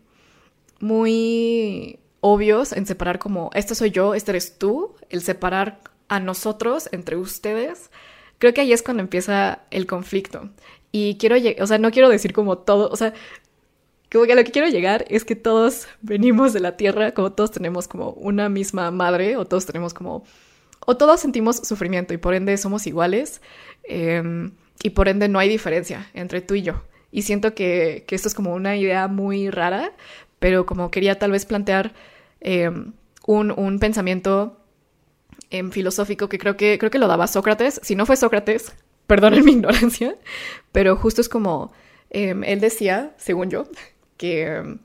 muy 0.79 1.99
obvios 2.21 2.73
en 2.73 2.85
separar 2.85 3.19
como, 3.19 3.49
este 3.53 3.75
soy 3.75 3.91
yo, 3.91 4.13
este 4.13 4.31
eres 4.31 4.57
tú, 4.57 4.95
el 5.09 5.21
separar 5.21 5.81
a 6.07 6.19
nosotros 6.19 6.89
entre 6.91 7.17
ustedes, 7.17 7.91
creo 8.37 8.53
que 8.53 8.61
ahí 8.61 8.73
es 8.73 8.83
cuando 8.83 9.01
empieza 9.01 9.59
el 9.71 9.85
conflicto. 9.85 10.49
Y 10.91 11.17
quiero, 11.17 11.35
o 11.61 11.67
sea, 11.67 11.77
no 11.77 11.91
quiero 11.91 12.09
decir 12.09 12.33
como 12.33 12.57
todo, 12.57 12.89
o 12.89 12.95
sea, 12.95 13.13
como 14.11 14.25
que 14.25 14.33
a 14.33 14.35
lo 14.35 14.43
que 14.43 14.51
quiero 14.51 14.69
llegar 14.69 15.05
es 15.09 15.25
que 15.25 15.35
todos 15.35 15.87
venimos 16.01 16.53
de 16.53 16.59
la 16.61 16.77
tierra, 16.77 17.11
como 17.11 17.33
todos 17.33 17.51
tenemos 17.51 17.87
como 17.87 18.11
una 18.11 18.49
misma 18.49 18.89
madre, 18.91 19.35
o 19.37 19.45
todos 19.45 19.65
tenemos 19.65 19.93
como, 19.93 20.23
o 20.85 20.97
todos 20.97 21.19
sentimos 21.19 21.57
sufrimiento 21.57 22.13
y 22.13 22.17
por 22.17 22.33
ende 22.33 22.57
somos 22.57 22.87
iguales, 22.87 23.41
em, 23.83 24.51
y 24.83 24.91
por 24.91 25.09
ende 25.09 25.27
no 25.27 25.39
hay 25.39 25.49
diferencia 25.49 26.09
entre 26.13 26.41
tú 26.41 26.55
y 26.55 26.61
yo. 26.61 26.83
Y 27.11 27.23
siento 27.23 27.53
que, 27.53 28.05
que, 28.07 28.15
esto 28.15 28.27
es 28.27 28.35
como 28.35 28.53
una 28.53 28.77
idea 28.77 29.07
muy 29.07 29.49
rara, 29.49 29.91
pero 30.39 30.65
como 30.65 30.91
quería 30.91 31.19
tal 31.19 31.31
vez 31.31 31.45
plantear 31.45 31.93
em, 32.41 32.93
un, 33.25 33.51
un, 33.51 33.79
pensamiento 33.79 34.57
em, 35.49 35.71
filosófico 35.71 36.29
que 36.29 36.37
creo, 36.37 36.57
que 36.57 36.77
creo 36.77 36.91
que 36.91 36.99
lo 36.99 37.07
daba 37.07 37.27
Sócrates. 37.27 37.79
Si 37.83 37.95
no 37.95 38.05
fue 38.05 38.17
Sócrates, 38.17 38.73
perdonen 39.07 39.45
mi 39.45 39.53
ignorancia, 39.53 40.15
pero 40.71 40.95
justo 40.95 41.21
es 41.21 41.29
como 41.29 41.71
él 42.09 42.59
decía, 42.59 43.13
según 43.17 43.49
yo, 43.49 43.67
que 44.17 44.59
um, 44.59 44.79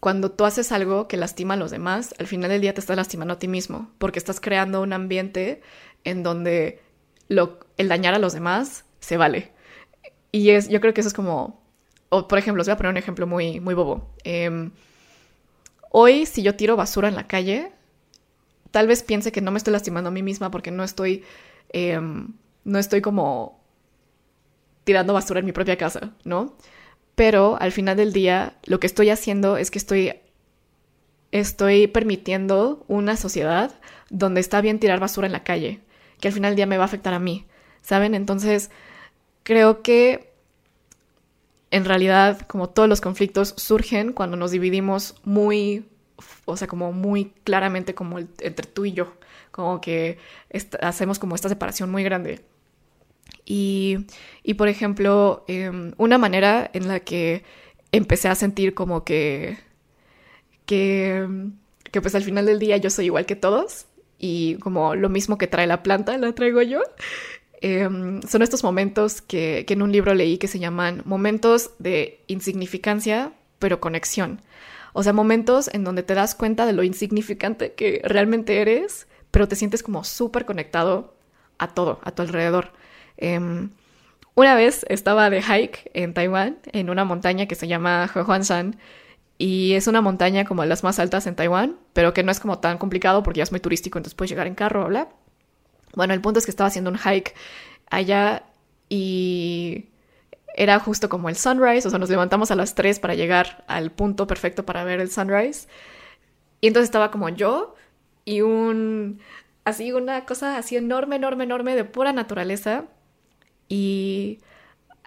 cuando 0.00 0.30
tú 0.30 0.44
haces 0.44 0.70
algo 0.72 1.08
que 1.08 1.16
lastima 1.16 1.54
a 1.54 1.56
los 1.56 1.70
demás, 1.70 2.14
al 2.18 2.26
final 2.26 2.50
del 2.50 2.60
día 2.60 2.74
te 2.74 2.80
estás 2.80 2.96
lastimando 2.96 3.34
a 3.34 3.38
ti 3.38 3.48
mismo, 3.48 3.90
porque 3.98 4.18
estás 4.18 4.40
creando 4.40 4.82
un 4.82 4.92
ambiente 4.92 5.62
en 6.04 6.22
donde 6.22 6.82
lo, 7.28 7.58
el 7.78 7.88
dañar 7.88 8.14
a 8.14 8.18
los 8.18 8.34
demás 8.34 8.84
se 9.00 9.16
vale. 9.16 9.52
Y 10.30 10.50
es, 10.50 10.68
yo 10.68 10.80
creo 10.80 10.92
que 10.92 11.00
eso 11.00 11.08
es 11.08 11.14
como, 11.14 11.62
o 12.10 12.28
por 12.28 12.38
ejemplo, 12.38 12.60
os 12.60 12.66
voy 12.66 12.74
a 12.74 12.76
poner 12.76 12.90
un 12.90 12.96
ejemplo 12.96 13.26
muy, 13.26 13.60
muy 13.60 13.74
bobo. 13.74 14.14
Em, 14.24 14.72
hoy, 15.90 16.26
si 16.26 16.42
yo 16.42 16.54
tiro 16.54 16.76
basura 16.76 17.08
en 17.08 17.14
la 17.14 17.26
calle, 17.26 17.72
tal 18.74 18.88
vez 18.88 19.04
piense 19.04 19.30
que 19.30 19.40
no 19.40 19.52
me 19.52 19.58
estoy 19.58 19.72
lastimando 19.72 20.08
a 20.08 20.12
mí 20.12 20.24
misma 20.24 20.50
porque 20.50 20.72
no 20.72 20.82
estoy, 20.82 21.22
em, 21.68 22.34
no 22.64 22.78
estoy 22.80 23.00
como 23.00 23.62
tirando 24.82 25.14
basura 25.14 25.38
en 25.38 25.46
mi 25.46 25.52
propia 25.52 25.78
casa, 25.78 26.12
¿no? 26.24 26.56
pero 27.14 27.56
al 27.60 27.72
final 27.72 27.96
del 27.96 28.12
día 28.12 28.56
lo 28.64 28.80
que 28.80 28.86
estoy 28.86 29.10
haciendo 29.10 29.56
es 29.56 29.70
que 29.70 29.78
estoy 29.78 30.14
estoy 31.30 31.88
permitiendo 31.88 32.84
una 32.86 33.16
sociedad 33.16 33.72
donde 34.10 34.40
está 34.40 34.60
bien 34.60 34.78
tirar 34.78 35.00
basura 35.00 35.26
en 35.26 35.32
la 35.32 35.42
calle, 35.42 35.80
que 36.20 36.28
al 36.28 36.34
final 36.34 36.50
del 36.50 36.56
día 36.56 36.66
me 36.66 36.78
va 36.78 36.84
a 36.84 36.86
afectar 36.86 37.12
a 37.12 37.18
mí, 37.18 37.46
¿saben? 37.82 38.14
Entonces, 38.14 38.70
creo 39.42 39.82
que 39.82 40.32
en 41.72 41.84
realidad, 41.84 42.42
como 42.42 42.68
todos 42.68 42.88
los 42.88 43.00
conflictos 43.00 43.54
surgen 43.56 44.12
cuando 44.12 44.36
nos 44.36 44.52
dividimos 44.52 45.16
muy, 45.24 45.88
o 46.44 46.56
sea, 46.56 46.68
como 46.68 46.92
muy 46.92 47.32
claramente 47.44 47.94
como 47.94 48.18
entre 48.18 48.66
tú 48.66 48.84
y 48.84 48.92
yo, 48.92 49.14
como 49.50 49.80
que 49.80 50.18
hacemos 50.80 51.18
como 51.18 51.34
esta 51.34 51.48
separación 51.48 51.90
muy 51.90 52.02
grande. 52.04 52.40
Y, 53.46 54.06
por 54.56 54.68
ejemplo, 54.68 55.44
em, 55.48 55.92
una 55.98 56.18
manera 56.18 56.70
en 56.72 56.88
la 56.88 57.00
que 57.00 57.44
empecé 57.92 58.28
a 58.28 58.34
sentir 58.34 58.74
como 58.74 59.04
que, 59.04 59.58
que, 60.66 61.26
que 61.90 62.00
pues 62.00 62.14
al 62.14 62.22
final 62.22 62.46
del 62.46 62.58
día 62.58 62.76
yo 62.78 62.90
soy 62.90 63.06
igual 63.06 63.26
que 63.26 63.36
todos 63.36 63.86
y 64.18 64.56
como 64.56 64.94
lo 64.94 65.08
mismo 65.08 65.38
que 65.38 65.46
trae 65.46 65.66
la 65.66 65.82
planta, 65.82 66.16
la 66.18 66.32
traigo 66.34 66.62
yo. 66.62 66.80
Em, 67.60 68.22
son 68.22 68.42
estos 68.42 68.64
momentos 68.64 69.20
que, 69.22 69.64
que, 69.66 69.74
en 69.74 69.82
un 69.82 69.92
libro 69.92 70.14
leí 70.14 70.38
que 70.38 70.48
se 70.48 70.58
llaman 70.58 71.02
momentos 71.04 71.70
de 71.78 72.20
insignificancia, 72.26 73.32
pero 73.58 73.80
conexión. 73.80 74.40
O 74.94 75.02
sea, 75.02 75.12
momentos 75.12 75.68
en 75.74 75.84
donde 75.84 76.04
te 76.04 76.14
das 76.14 76.34
cuenta 76.34 76.66
de 76.66 76.72
lo 76.72 76.84
insignificante 76.84 77.74
que 77.74 78.00
realmente 78.04 78.60
eres, 78.60 79.08
pero 79.30 79.48
te 79.48 79.56
sientes 79.56 79.82
como 79.82 80.04
súper 80.04 80.46
conectado 80.46 81.14
a 81.58 81.68
todo, 81.68 81.98
a 82.04 82.12
tu 82.12 82.22
alrededor. 82.22 82.72
Em, 83.16 83.70
una 84.36 84.54
vez 84.54 84.86
estaba 84.88 85.30
de 85.30 85.42
hike 85.42 85.90
en 85.94 86.14
Taiwán, 86.14 86.58
en 86.72 86.90
una 86.90 87.04
montaña 87.04 87.46
que 87.46 87.56
se 87.56 87.66
llama 87.66 88.08
Huanshan, 88.14 88.76
y 89.36 89.72
es 89.74 89.88
una 89.88 90.00
montaña 90.00 90.44
como 90.44 90.64
las 90.64 90.84
más 90.84 91.00
altas 91.00 91.26
en 91.26 91.34
Taiwán, 91.34 91.76
pero 91.92 92.14
que 92.14 92.22
no 92.22 92.30
es 92.30 92.38
como 92.38 92.60
tan 92.60 92.78
complicado 92.78 93.24
porque 93.24 93.38
ya 93.38 93.44
es 93.44 93.50
muy 93.50 93.60
turístico, 93.60 93.98
entonces 93.98 94.14
puedes 94.14 94.30
llegar 94.30 94.46
en 94.46 94.54
carro, 94.54 94.86
bla. 94.86 95.08
Bueno, 95.94 96.14
el 96.14 96.20
punto 96.20 96.38
es 96.38 96.44
que 96.46 96.50
estaba 96.52 96.68
haciendo 96.68 96.90
un 96.90 96.98
hike 96.98 97.34
allá 97.90 98.44
y 98.88 99.86
era 100.54 100.78
justo 100.78 101.08
como 101.08 101.28
el 101.28 101.36
sunrise, 101.36 101.86
o 101.88 101.90
sea, 101.90 101.98
nos 101.98 102.10
levantamos 102.10 102.50
a 102.50 102.56
las 102.56 102.74
3 102.74 103.00
para 103.00 103.14
llegar 103.14 103.64
al 103.66 103.90
punto 103.90 104.26
perfecto 104.26 104.64
para 104.64 104.84
ver 104.84 105.00
el 105.00 105.10
sunrise. 105.10 105.68
Y 106.60 106.68
entonces 106.68 106.88
estaba 106.88 107.10
como 107.10 107.28
yo 107.28 107.74
y 108.24 108.40
un, 108.40 109.20
así 109.64 109.92
una 109.92 110.24
cosa 110.24 110.56
así 110.56 110.76
enorme, 110.76 111.16
enorme, 111.16 111.44
enorme 111.44 111.74
de 111.76 111.84
pura 111.84 112.12
naturaleza 112.12 112.86
y 113.68 114.38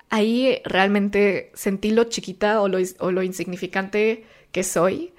ahí 0.10 0.62
realmente 0.66 1.52
sentí 1.54 1.92
lo 1.92 2.06
chiquita 2.06 2.62
o 2.62 2.68
lo, 2.68 3.24
insignificante 3.24 4.26
que 4.52 4.64
soy, 4.64 5.14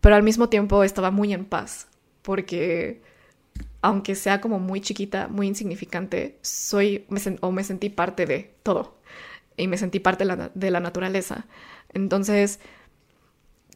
pero 0.00 0.16
al 0.16 0.22
mismo 0.22 0.48
tiempo 0.48 0.82
estaba 0.84 1.10
muy 1.10 1.32
en 1.32 1.44
paz, 1.44 1.88
porque 2.22 3.00
aunque 3.82 4.14
sea 4.16 4.40
como 4.40 4.58
muy 4.58 4.80
chiquita, 4.80 5.28
muy 5.28 5.46
insignificante, 5.46 6.38
soy 6.42 7.06
o 7.40 7.52
me 7.52 7.64
sentí 7.64 7.90
parte 7.90 8.26
de 8.26 8.54
todo 8.62 8.96
y 9.56 9.68
me 9.68 9.78
sentí 9.78 10.00
parte 10.00 10.24
de 10.54 10.70
la, 10.70 10.80
naturaleza. 10.80 11.46
Entonces, 11.92 12.60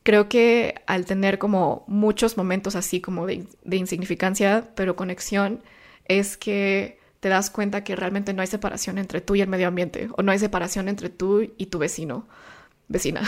creo 0.02 0.28
que 0.28 0.74
al 0.86 1.04
tener 1.06 1.38
como 1.38 1.84
muchos 1.86 2.36
momentos 2.36 2.76
así 2.76 3.00
como 3.00 3.26
de 3.26 3.46
insignificancia, 3.70 4.70
pero 4.74 4.96
conexión, 4.96 5.62
es 6.06 6.36
que 6.36 6.98
te 7.20 7.28
das 7.28 7.50
cuenta 7.50 7.84
que 7.84 7.94
realmente 7.94 8.32
no 8.32 8.40
hay 8.40 8.48
separación 8.48 8.98
entre 8.98 9.20
tú 9.20 9.36
y 9.36 9.42
el 9.42 9.48
medio 9.48 9.68
ambiente, 9.68 10.08
o 10.16 10.22
no 10.22 10.32
hay 10.32 10.38
separación 10.38 10.88
entre 10.88 11.10
tú 11.10 11.42
y 11.56 11.66
tu 11.66 11.78
vecino, 11.78 12.26
vecina, 12.88 13.22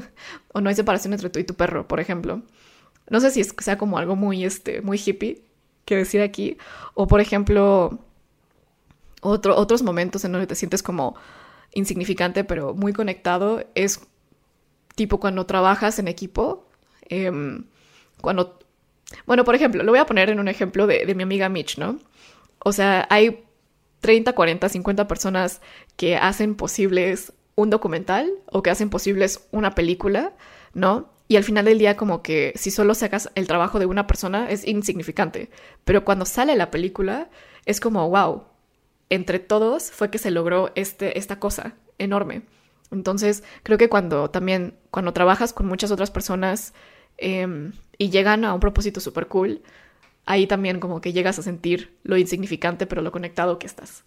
o 0.52 0.60
no 0.60 0.70
hay 0.70 0.74
separación 0.74 1.12
entre 1.12 1.30
tú 1.30 1.38
y 1.38 1.44
tu 1.44 1.54
perro, 1.54 1.86
por 1.86 2.00
ejemplo. 2.00 2.42
No 3.10 3.20
sé 3.20 3.30
si 3.30 3.40
es, 3.40 3.54
sea 3.58 3.76
como 3.78 3.98
algo 3.98 4.16
muy, 4.16 4.44
este, 4.44 4.80
muy 4.80 4.98
hippie 4.98 5.42
que 5.84 5.96
decir 5.96 6.22
aquí, 6.22 6.56
o 6.94 7.06
por 7.06 7.20
ejemplo, 7.20 7.98
otro, 9.20 9.56
otros 9.56 9.82
momentos 9.82 10.24
en 10.24 10.32
donde 10.32 10.46
te 10.46 10.54
sientes 10.54 10.82
como 10.82 11.14
insignificante, 11.74 12.44
pero 12.44 12.74
muy 12.74 12.92
conectado, 12.92 13.64
es 13.74 14.00
tipo 14.94 15.20
cuando 15.20 15.46
trabajas 15.46 15.98
en 15.98 16.08
equipo, 16.08 16.68
em, 17.08 17.64
cuando, 18.20 18.58
bueno, 19.26 19.44
por 19.44 19.54
ejemplo, 19.54 19.82
lo 19.82 19.92
voy 19.92 19.98
a 19.98 20.06
poner 20.06 20.30
en 20.30 20.40
un 20.40 20.48
ejemplo 20.48 20.86
de, 20.86 21.04
de 21.06 21.14
mi 21.14 21.22
amiga 21.22 21.48
Mitch, 21.48 21.78
¿no? 21.78 21.98
O 22.60 22.72
sea, 22.72 23.06
hay 23.10 23.44
30, 24.00 24.34
40, 24.34 24.68
50 24.68 25.08
personas 25.08 25.60
que 25.96 26.16
hacen 26.16 26.54
posibles 26.54 27.32
un 27.56 27.70
documental 27.70 28.30
o 28.46 28.62
que 28.62 28.70
hacen 28.70 28.90
posibles 28.90 29.46
una 29.50 29.74
película, 29.74 30.32
¿no? 30.72 31.10
Y 31.28 31.36
al 31.36 31.44
final 31.44 31.64
del 31.64 31.78
día 31.78 31.96
como 31.96 32.22
que 32.22 32.52
si 32.56 32.70
solo 32.70 32.94
sacas 32.94 33.30
el 33.34 33.46
trabajo 33.46 33.78
de 33.78 33.86
una 33.86 34.06
persona 34.06 34.50
es 34.50 34.66
insignificante, 34.66 35.50
pero 35.84 36.04
cuando 36.04 36.26
sale 36.26 36.54
la 36.56 36.70
película 36.70 37.30
es 37.64 37.80
como, 37.80 38.08
wow, 38.10 38.44
entre 39.10 39.38
todos 39.38 39.90
fue 39.90 40.10
que 40.10 40.18
se 40.18 40.30
logró 40.30 40.72
este, 40.74 41.18
esta 41.18 41.38
cosa 41.38 41.74
enorme. 41.98 42.42
Entonces 42.90 43.42
creo 43.62 43.78
que 43.78 43.88
cuando 43.88 44.30
también, 44.30 44.74
cuando 44.90 45.12
trabajas 45.12 45.52
con 45.52 45.66
muchas 45.66 45.90
otras 45.90 46.10
personas 46.10 46.74
em, 47.18 47.72
y 47.98 48.10
llegan 48.10 48.44
a 48.44 48.54
un 48.54 48.60
propósito 48.60 49.00
súper 49.00 49.26
cool, 49.28 49.62
ahí 50.26 50.46
también 50.46 50.80
como 50.80 51.00
que 51.00 51.12
llegas 51.12 51.38
a 51.38 51.42
sentir 51.42 51.96
lo 52.02 52.16
insignificante, 52.16 52.86
pero 52.86 53.02
lo 53.02 53.12
conectado 53.12 53.58
que 53.58 53.66
estás. 53.66 54.04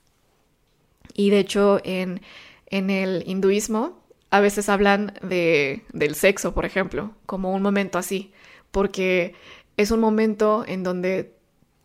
Y 1.13 1.29
de 1.29 1.39
hecho, 1.39 1.79
en, 1.83 2.21
en 2.67 2.89
el 2.89 3.23
hinduismo 3.27 4.01
a 4.29 4.39
veces 4.41 4.69
hablan 4.69 5.13
de, 5.21 5.83
del 5.93 6.15
sexo, 6.15 6.53
por 6.53 6.65
ejemplo, 6.65 7.13
como 7.25 7.53
un 7.53 7.61
momento 7.61 7.97
así, 7.97 8.33
porque 8.71 9.33
es 9.77 9.91
un 9.91 9.99
momento 9.99 10.65
en 10.67 10.83
donde 10.83 11.36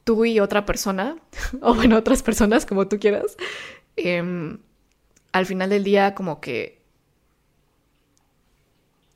tú 0.04 0.24
y 0.24 0.40
otra 0.40 0.66
persona, 0.66 1.16
o 1.60 1.74
bueno, 1.74 1.96
otras 1.96 2.22
personas 2.22 2.66
como 2.66 2.88
tú 2.88 2.98
quieras, 2.98 3.36
em, 3.96 4.58
al 5.32 5.46
final 5.46 5.70
del 5.70 5.84
día 5.84 6.14
como 6.14 6.40
que, 6.40 6.80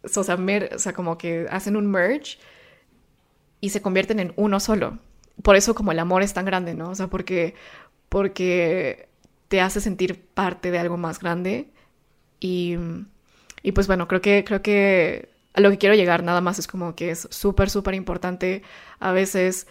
o 0.03 0.09
sea, 0.09 0.37
o 0.75 0.79
sea, 0.79 0.93
como 0.93 1.19
que 1.19 1.47
hacen 1.51 1.77
un 1.77 1.91
merge 1.91 2.39
y 3.61 3.71
se 3.71 3.83
convierten 3.83 4.21
en 4.21 4.33
uno 4.37 4.61
solo. 4.61 4.99
Por 5.43 5.57
eso 5.57 5.75
como 5.75 5.93
el 5.93 5.99
amor 5.99 6.23
es 6.23 6.33
tan 6.33 6.45
grande, 6.45 6.75
¿no? 6.75 6.91
O 6.91 6.95
sea, 6.95 7.09
porque, 7.09 7.55
porque 8.09 9.09
te 9.49 9.61
hace 9.61 9.81
sentir 9.81 10.23
parte 10.35 10.71
de 10.71 10.79
algo 10.79 10.97
más 10.97 11.19
grande 11.19 11.71
y, 12.41 12.77
y 13.63 13.73
pues 13.73 13.87
bueno, 13.87 14.09
creo 14.09 14.21
que, 14.21 14.45
creo 14.45 14.63
que 14.63 15.29
a 15.55 15.61
lo 15.61 15.71
que 15.71 15.79
quiero 15.79 15.95
llegar 15.95 16.23
nada 16.23 16.41
más 16.41 16.59
es 16.59 16.67
como 16.67 16.95
que 16.95 17.11
es 17.11 17.29
súper, 17.31 17.71
súper 17.71 17.95
importante 17.95 18.63
a 19.01 19.13
veces 19.13 19.67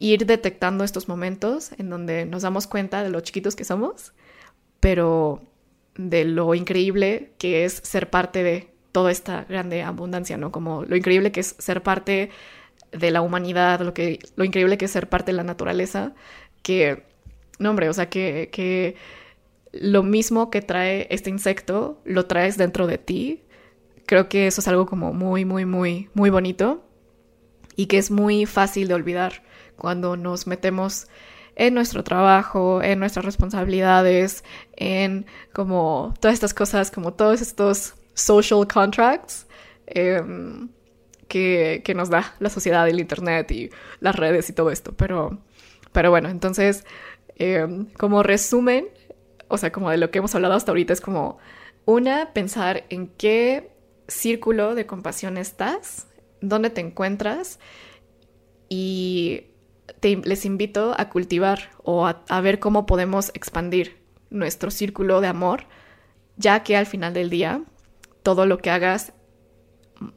ir 0.00 0.26
detectando 0.26 0.82
estos 0.82 1.06
momentos 1.06 1.70
en 1.78 1.90
donde 1.90 2.24
nos 2.24 2.42
damos 2.42 2.66
cuenta 2.66 3.04
de 3.04 3.10
lo 3.10 3.20
chiquitos 3.20 3.54
que 3.54 3.64
somos, 3.64 4.12
pero 4.80 5.42
de 5.94 6.24
lo 6.24 6.54
increíble 6.54 7.34
que 7.38 7.64
es 7.64 7.74
ser 7.74 8.10
parte 8.10 8.42
de 8.42 8.70
toda 8.92 9.12
esta 9.12 9.44
grande 9.44 9.82
abundancia, 9.82 10.38
¿no? 10.38 10.50
Como 10.50 10.84
lo 10.84 10.96
increíble 10.96 11.30
que 11.30 11.40
es 11.40 11.54
ser 11.58 11.82
parte 11.82 12.30
de 12.92 13.10
la 13.10 13.20
humanidad, 13.20 13.80
lo, 13.82 13.94
que, 13.94 14.18
lo 14.36 14.44
increíble 14.44 14.78
que 14.78 14.86
es 14.86 14.90
ser 14.90 15.08
parte 15.08 15.32
de 15.32 15.36
la 15.36 15.44
naturaleza, 15.44 16.14
que, 16.62 17.04
no 17.58 17.70
hombre, 17.70 17.90
o 17.90 17.92
sea, 17.92 18.08
que, 18.08 18.48
que 18.50 18.96
lo 19.72 20.02
mismo 20.02 20.50
que 20.50 20.62
trae 20.62 21.08
este 21.10 21.28
insecto, 21.28 22.00
lo 22.04 22.24
traes 22.26 22.56
dentro 22.56 22.86
de 22.86 22.96
ti. 22.96 23.42
Creo 24.06 24.28
que 24.30 24.46
eso 24.46 24.62
es 24.62 24.66
algo 24.66 24.86
como 24.86 25.12
muy, 25.12 25.44
muy, 25.44 25.66
muy, 25.66 26.08
muy 26.14 26.30
bonito 26.30 26.82
y 27.76 27.86
que 27.86 27.98
es 27.98 28.10
muy 28.10 28.46
fácil 28.46 28.88
de 28.88 28.94
olvidar 28.94 29.49
cuando 29.80 30.16
nos 30.16 30.46
metemos 30.46 31.08
en 31.56 31.74
nuestro 31.74 32.04
trabajo, 32.04 32.82
en 32.82 33.00
nuestras 33.00 33.24
responsabilidades, 33.24 34.44
en 34.76 35.26
como 35.52 36.14
todas 36.20 36.34
estas 36.34 36.54
cosas, 36.54 36.90
como 36.90 37.14
todos 37.14 37.40
estos 37.40 37.94
social 38.14 38.68
contracts 38.72 39.46
em, 39.86 40.68
que, 41.28 41.82
que, 41.84 41.94
nos 41.94 42.10
da 42.10 42.34
la 42.40 42.50
sociedad, 42.50 42.88
el 42.88 43.00
Internet 43.00 43.50
y 43.50 43.70
las 44.00 44.14
redes 44.14 44.48
y 44.50 44.52
todo 44.52 44.70
esto. 44.70 44.92
Pero, 44.96 45.38
pero 45.92 46.10
bueno, 46.10 46.28
entonces, 46.28 46.84
em, 47.36 47.86
como 47.98 48.22
resumen, 48.22 48.88
o 49.48 49.58
sea, 49.58 49.72
como 49.72 49.90
de 49.90 49.96
lo 49.96 50.10
que 50.10 50.18
hemos 50.18 50.34
hablado 50.34 50.54
hasta 50.54 50.72
ahorita, 50.72 50.92
es 50.92 51.00
como 51.00 51.38
una, 51.86 52.32
pensar 52.32 52.84
en 52.90 53.08
qué 53.08 53.70
círculo 54.06 54.74
de 54.74 54.86
compasión 54.86 55.38
estás, 55.38 56.06
dónde 56.40 56.70
te 56.70 56.80
encuentras 56.80 57.58
y 58.68 59.49
les 60.02 60.44
invito 60.44 60.94
a 60.96 61.08
cultivar 61.08 61.70
o 61.82 62.06
a, 62.06 62.40
ver 62.40 62.58
cómo 62.58 62.86
podemos 62.86 63.30
expandir 63.34 63.98
nuestro 64.30 64.70
círculo 64.70 65.20
de 65.20 65.28
amor, 65.28 65.64
ya 66.36 66.62
que 66.62 66.76
al 66.76 66.86
final 66.86 67.14
del 67.14 67.30
día 67.30 67.62
todo 68.22 68.46
lo 68.46 68.58
que 68.58 68.70
hagas 68.70 69.12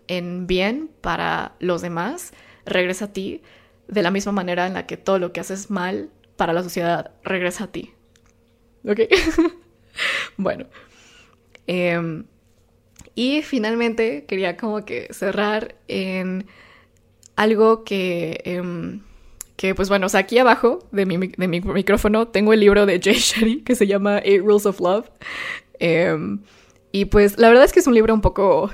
en 0.08 0.48
bien 0.48 0.92
para 1.02 1.56
los 1.60 1.82
demás 1.82 2.34
regresa 2.66 3.06
a 3.06 3.14
ti 3.14 3.42
de 3.88 4.02
la 4.02 4.12
misma 4.12 4.32
manera 4.32 4.68
en 4.68 4.74
la 4.74 4.86
que 4.86 4.98
todo 4.98 5.20
lo 5.20 5.34
que 5.34 5.40
haces 5.40 5.70
mal 5.70 6.10
para 6.38 6.54
la 6.54 6.64
sociedad 6.64 7.12
regresa 7.24 7.66
a 7.66 7.72
ti. 7.72 7.94
¿Ok? 8.88 9.02
bueno. 10.38 10.66
Em, 11.68 12.26
y 13.16 13.42
finalmente 13.42 14.26
quería 14.26 14.58
como 14.58 14.86
que 14.86 15.08
cerrar 15.14 15.76
en 15.88 16.48
algo 17.36 17.84
que... 17.84 18.42
Em, 18.46 19.02
que 19.56 19.76
pues 19.76 19.90
bueno, 19.90 20.08
o 20.08 20.10
sea, 20.10 20.22
aquí 20.22 20.38
abajo 20.38 20.80
de 20.92 21.06
mi, 21.06 21.18
de 21.18 21.48
mi 21.48 21.62
micrófono 21.62 22.28
tengo 22.28 22.54
el 22.54 22.60
libro 22.60 22.86
de 22.86 23.00
Jay 23.04 23.16
Shetty 23.16 23.62
que 23.62 23.76
se 23.76 23.88
llama 23.88 24.20
Eight 24.20 24.42
Rules 24.42 24.66
of 24.66 24.80
Love. 24.80 25.10
Em, 25.80 26.40
y 26.92 27.06
pues 27.06 27.38
la 27.38 27.50
verdad 27.50 27.66
es 27.66 27.74
que 27.74 27.80
es 27.80 27.88
un 27.88 27.94
libro 27.94 28.14
un 28.14 28.22
poco... 28.22 28.72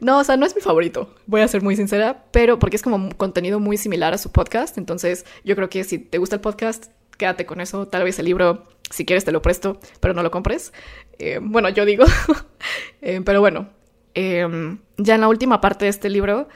No, 0.00 0.18
o 0.18 0.24
sea, 0.24 0.36
no 0.36 0.46
es 0.46 0.54
mi 0.54 0.60
favorito, 0.60 1.12
voy 1.26 1.40
a 1.40 1.48
ser 1.48 1.62
muy 1.62 1.74
sincera, 1.74 2.24
pero 2.30 2.60
porque 2.60 2.76
es 2.76 2.82
como 2.82 3.10
contenido 3.16 3.58
muy 3.58 3.76
similar 3.76 4.14
a 4.14 4.18
su 4.18 4.30
podcast, 4.30 4.78
entonces 4.78 5.26
yo 5.44 5.56
creo 5.56 5.68
que 5.68 5.82
si 5.82 5.98
te 5.98 6.18
gusta 6.18 6.36
el 6.36 6.40
podcast, 6.40 6.86
quédate 7.16 7.46
con 7.46 7.60
eso, 7.60 7.88
tal 7.88 8.04
vez 8.04 8.16
el 8.20 8.26
libro, 8.26 8.68
si 8.90 9.04
quieres 9.04 9.24
te 9.24 9.32
lo 9.32 9.42
presto, 9.42 9.80
pero 9.98 10.14
no 10.14 10.22
lo 10.22 10.30
compres. 10.30 10.72
Em, 11.18 11.50
bueno, 11.50 11.68
yo 11.68 11.84
digo, 11.84 12.04
em, 13.00 13.24
pero 13.24 13.40
bueno, 13.40 13.70
ya 14.14 15.14
en 15.14 15.20
la 15.20 15.28
última 15.28 15.60
parte 15.60 15.86
de 15.86 15.90
este 15.90 16.10
libro 16.10 16.48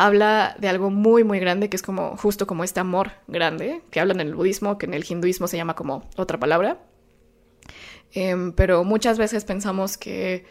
habla 0.00 0.56
de 0.58 0.66
algo 0.70 0.88
muy, 0.88 1.24
muy 1.24 1.38
grande, 1.40 1.68
que 1.68 1.76
es 1.76 1.82
como 1.82 2.16
justo 2.16 2.46
como 2.46 2.64
este 2.64 2.80
amor 2.80 3.12
grande, 3.28 3.82
que 3.90 4.00
hablan 4.00 4.20
en 4.20 4.28
el 4.28 4.34
budismo, 4.34 4.78
que 4.78 4.86
en 4.86 4.94
el 4.94 5.04
hinduismo 5.06 5.46
se 5.46 5.58
llama 5.58 5.74
como 5.74 6.08
otra 6.16 6.40
palabra. 6.40 6.78
Em, 8.12 8.52
pero 8.52 8.82
muchas 8.82 9.18
veces 9.18 9.44
pensamos 9.44 9.98
que, 9.98 10.46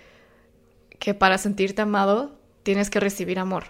que 1.00 1.16
para 1.16 1.40
sentirte 1.40 1.82
amado 1.82 2.38
tienes 2.62 2.92
que 2.92 3.00
recibir 3.00 3.40
amor. 3.40 3.64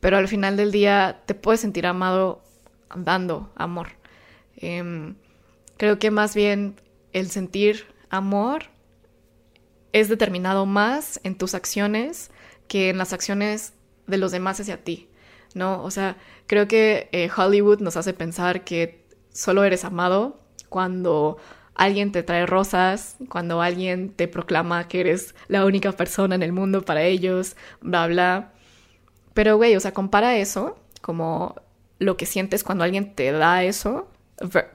Pero 0.00 0.18
al 0.18 0.28
final 0.28 0.58
del 0.58 0.72
día 0.72 1.22
te 1.24 1.34
puedes 1.34 1.62
sentir 1.62 1.86
amado 1.86 2.44
dando 2.94 3.50
amor. 3.56 3.88
Em, 4.58 5.16
creo 5.78 5.98
que 5.98 6.10
más 6.10 6.34
bien 6.34 6.78
el 7.14 7.30
sentir 7.30 7.86
amor 8.10 8.64
es 9.92 10.10
determinado 10.10 10.66
más 10.66 11.18
en 11.24 11.34
tus 11.34 11.54
acciones 11.54 12.30
que 12.68 12.90
en 12.90 12.98
las 12.98 13.14
acciones 13.14 13.72
de 14.06 14.18
los 14.18 14.32
demás 14.32 14.60
hacia 14.60 14.82
ti, 14.82 15.08
¿no? 15.54 15.82
O 15.82 15.90
sea, 15.90 16.16
creo 16.46 16.68
que 16.68 17.08
eh, 17.12 17.28
Hollywood 17.34 17.80
nos 17.80 17.96
hace 17.96 18.12
pensar 18.12 18.64
que 18.64 19.04
solo 19.32 19.64
eres 19.64 19.84
amado 19.84 20.40
cuando 20.68 21.38
alguien 21.74 22.12
te 22.12 22.22
trae 22.22 22.46
rosas, 22.46 23.16
cuando 23.28 23.60
alguien 23.62 24.10
te 24.10 24.28
proclama 24.28 24.88
que 24.88 25.00
eres 25.00 25.34
la 25.48 25.64
única 25.64 25.92
persona 25.92 26.34
en 26.34 26.42
el 26.42 26.52
mundo 26.52 26.82
para 26.82 27.02
ellos, 27.02 27.56
bla, 27.80 28.06
bla. 28.06 28.52
Pero, 29.34 29.56
güey, 29.56 29.76
o 29.76 29.80
sea, 29.80 29.92
compara 29.92 30.36
eso 30.36 30.78
como 31.02 31.54
lo 31.98 32.16
que 32.16 32.26
sientes 32.26 32.64
cuando 32.64 32.84
alguien 32.84 33.14
te 33.14 33.30
da 33.32 33.62
eso, 33.62 34.08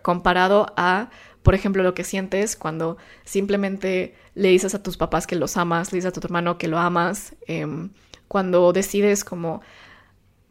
comparado 0.02 0.74
a, 0.78 1.10
por 1.44 1.56
ejemplo, 1.56 1.84
lo 1.84 1.94
que 1.94 2.04
sientes 2.04 2.56
cuando 2.56 2.98
simplemente 3.26 4.16
le 4.34 4.50
dices 4.50 4.74
a 4.76 4.82
tus 4.82 4.98
papás 4.98 5.28
que 5.28 5.36
los 5.36 5.58
amas, 5.58 5.92
le 5.92 5.98
dices 5.98 6.10
a 6.10 6.20
tu 6.20 6.26
hermano 6.26 6.58
que 6.58 6.68
lo 6.68 6.80
amas, 6.80 7.36
eh, 7.48 7.68
cuando 8.32 8.72
decides 8.72 9.26
como, 9.26 9.60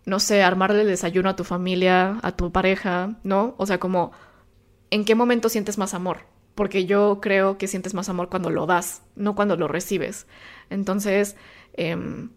no 0.05 0.21
sé, 0.21 0.43
armarle 0.43 0.83
el 0.83 0.89
desayuno 0.89 1.31
a 1.31 1.37
tu 1.37 1.45
familia, 1.45 2.19
a 2.23 2.33
tu 2.33 2.53
pareja, 2.53 3.17
¿no? 3.23 3.55
O 3.57 3.65
sea, 3.65 3.81
como, 3.81 4.13
¿en 4.91 5.07
qué 5.07 5.15
momento 5.15 5.49
sientes 5.49 5.79
más 5.79 5.95
amor? 5.95 6.27
Porque 6.55 6.85
yo 6.85 7.21
creo 7.23 7.57
que 7.57 7.69
sientes 7.69 7.95
más 7.95 8.11
amor 8.11 8.29
cuando 8.29 8.51
lo 8.51 8.67
das, 8.67 9.01
no 9.17 9.35
cuando 9.35 9.57
lo 9.57 9.67
recibes. 9.67 10.27
Entonces, 10.69 11.37
em, 11.73 12.29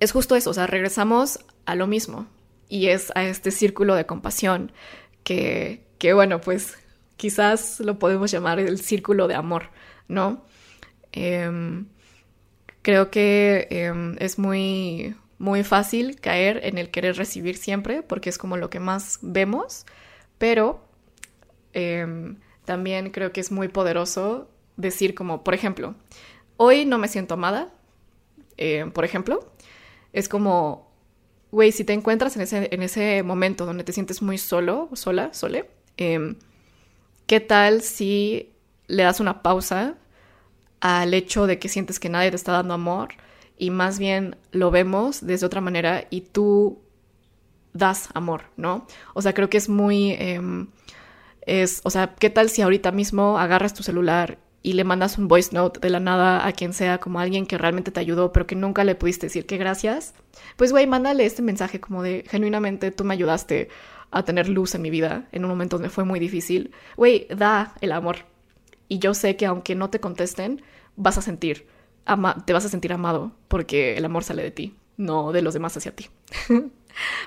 es 0.00 0.12
justo 0.12 0.34
eso, 0.34 0.48
o 0.48 0.54
sea, 0.54 0.66
regresamos 0.66 1.40
a 1.66 1.74
lo 1.74 1.86
mismo 1.86 2.26
y 2.70 2.86
es 2.86 3.12
a 3.16 3.22
este 3.22 3.50
círculo 3.50 3.96
de 3.96 4.06
compasión 4.06 4.72
que, 5.24 5.84
que 5.98 6.14
bueno, 6.14 6.40
pues 6.40 6.78
quizás 7.18 7.80
lo 7.80 7.98
podemos 7.98 8.30
llamar 8.30 8.60
el 8.60 8.78
círculo 8.78 9.28
de 9.28 9.34
amor, 9.34 9.64
¿no? 10.08 10.46
Eh, 11.12 11.84
Creo 12.86 13.10
que 13.10 13.66
em, 13.70 14.14
es 14.20 14.38
muy, 14.38 15.16
muy 15.38 15.64
fácil 15.64 16.20
caer 16.20 16.60
en 16.62 16.78
el 16.78 16.92
querer 16.92 17.16
recibir 17.16 17.56
siempre, 17.56 18.04
porque 18.04 18.30
es 18.30 18.38
como 18.38 18.56
lo 18.56 18.70
que 18.70 18.78
más 18.78 19.18
vemos, 19.22 19.86
pero 20.38 20.86
em, 21.72 22.38
también 22.64 23.10
creo 23.10 23.32
que 23.32 23.40
es 23.40 23.50
muy 23.50 23.66
poderoso 23.66 24.48
decir 24.76 25.16
como, 25.16 25.42
por 25.42 25.52
ejemplo, 25.52 25.96
hoy 26.58 26.84
no 26.84 26.96
me 26.98 27.08
siento 27.08 27.34
amada, 27.34 27.74
em, 28.56 28.92
por 28.92 29.04
ejemplo, 29.04 29.52
es 30.12 30.28
como, 30.28 30.88
güey, 31.50 31.72
si 31.72 31.82
te 31.82 31.92
encuentras 31.92 32.36
en 32.36 32.42
ese, 32.42 32.68
en 32.70 32.84
ese 32.84 33.24
momento 33.24 33.66
donde 33.66 33.82
te 33.82 33.92
sientes 33.92 34.22
muy 34.22 34.38
solo, 34.38 34.90
sola, 34.92 35.34
sole, 35.34 35.68
¿qué 35.96 37.40
tal 37.40 37.82
si 37.82 38.52
le 38.86 39.02
das 39.02 39.18
una 39.18 39.42
pausa 39.42 39.96
al 40.86 41.14
hecho 41.14 41.48
de 41.48 41.58
que 41.58 41.68
sientes 41.68 41.98
que 41.98 42.08
nadie 42.08 42.30
te 42.30 42.36
está 42.36 42.52
dando 42.52 42.74
amor 42.74 43.08
y 43.58 43.70
más 43.70 43.98
bien 43.98 44.36
lo 44.52 44.70
vemos 44.70 45.26
desde 45.26 45.44
otra 45.44 45.60
manera 45.60 46.06
y 46.10 46.20
tú 46.20 46.80
das 47.72 48.08
amor, 48.14 48.44
¿no? 48.56 48.86
O 49.12 49.20
sea, 49.20 49.34
creo 49.34 49.50
que 49.50 49.56
es 49.56 49.68
muy... 49.68 50.12
Em, 50.12 50.68
es, 51.42 51.80
o 51.84 51.90
sea, 51.90 52.14
¿qué 52.14 52.30
tal 52.30 52.50
si 52.50 52.62
ahorita 52.62 52.92
mismo 52.92 53.38
agarras 53.38 53.74
tu 53.74 53.82
celular 53.82 54.38
y 54.62 54.74
le 54.74 54.84
mandas 54.84 55.18
un 55.18 55.26
voice 55.26 55.50
note 55.52 55.80
de 55.80 55.90
la 55.90 55.98
nada 55.98 56.46
a 56.46 56.52
quien 56.52 56.72
sea, 56.72 56.98
como 56.98 57.18
alguien 57.18 57.46
que 57.46 57.58
realmente 57.58 57.90
te 57.90 58.00
ayudó, 58.00 58.32
pero 58.32 58.46
que 58.46 58.54
nunca 58.54 58.84
le 58.84 58.94
pudiste 58.94 59.26
decir 59.26 59.44
que 59.44 59.56
gracias? 59.56 60.14
Pues, 60.56 60.70
güey, 60.70 60.86
mándale 60.86 61.26
este 61.26 61.42
mensaje 61.42 61.80
como 61.80 62.04
de, 62.04 62.24
genuinamente, 62.28 62.92
tú 62.92 63.02
me 63.02 63.14
ayudaste 63.14 63.68
a 64.12 64.24
tener 64.24 64.48
luz 64.48 64.74
en 64.76 64.82
mi 64.82 64.90
vida 64.90 65.26
en 65.32 65.44
un 65.44 65.50
momento 65.50 65.78
donde 65.78 65.90
fue 65.90 66.04
muy 66.04 66.20
difícil. 66.20 66.72
Güey, 66.96 67.26
da 67.28 67.74
el 67.80 67.92
amor, 67.92 68.18
y 68.88 68.98
yo 68.98 69.14
sé 69.14 69.36
que 69.36 69.46
aunque 69.46 69.74
no 69.74 69.90
te 69.90 70.00
contesten, 70.00 70.62
vas 70.96 71.18
a 71.18 71.22
sentir, 71.22 71.66
te 72.44 72.52
vas 72.52 72.64
a 72.64 72.68
sentir 72.68 72.92
amado 72.92 73.32
porque 73.48 73.96
el 73.96 74.04
amor 74.04 74.24
sale 74.24 74.42
de 74.42 74.50
ti, 74.50 74.76
no 74.96 75.32
de 75.32 75.42
los 75.42 75.54
demás 75.54 75.76
hacia 75.76 75.94
ti. 75.94 76.08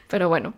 Pero 0.07 0.29
bueno, 0.29 0.53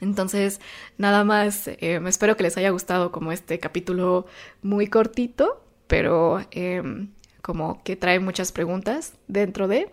Entonces, 0.00 0.60
nada 0.98 1.24
más, 1.24 1.68
eh, 1.68 2.00
espero 2.06 2.36
que 2.36 2.42
les 2.42 2.56
haya 2.58 2.70
gustado 2.70 3.12
como 3.12 3.32
este 3.32 3.58
capítulo 3.58 4.26
muy 4.62 4.88
cortito, 4.88 5.64
pero 5.86 6.40
em, 6.50 7.12
como 7.42 7.82
que 7.82 7.96
trae 7.96 8.20
muchas 8.20 8.52
preguntas 8.52 9.14
dentro 9.28 9.68
de, 9.68 9.88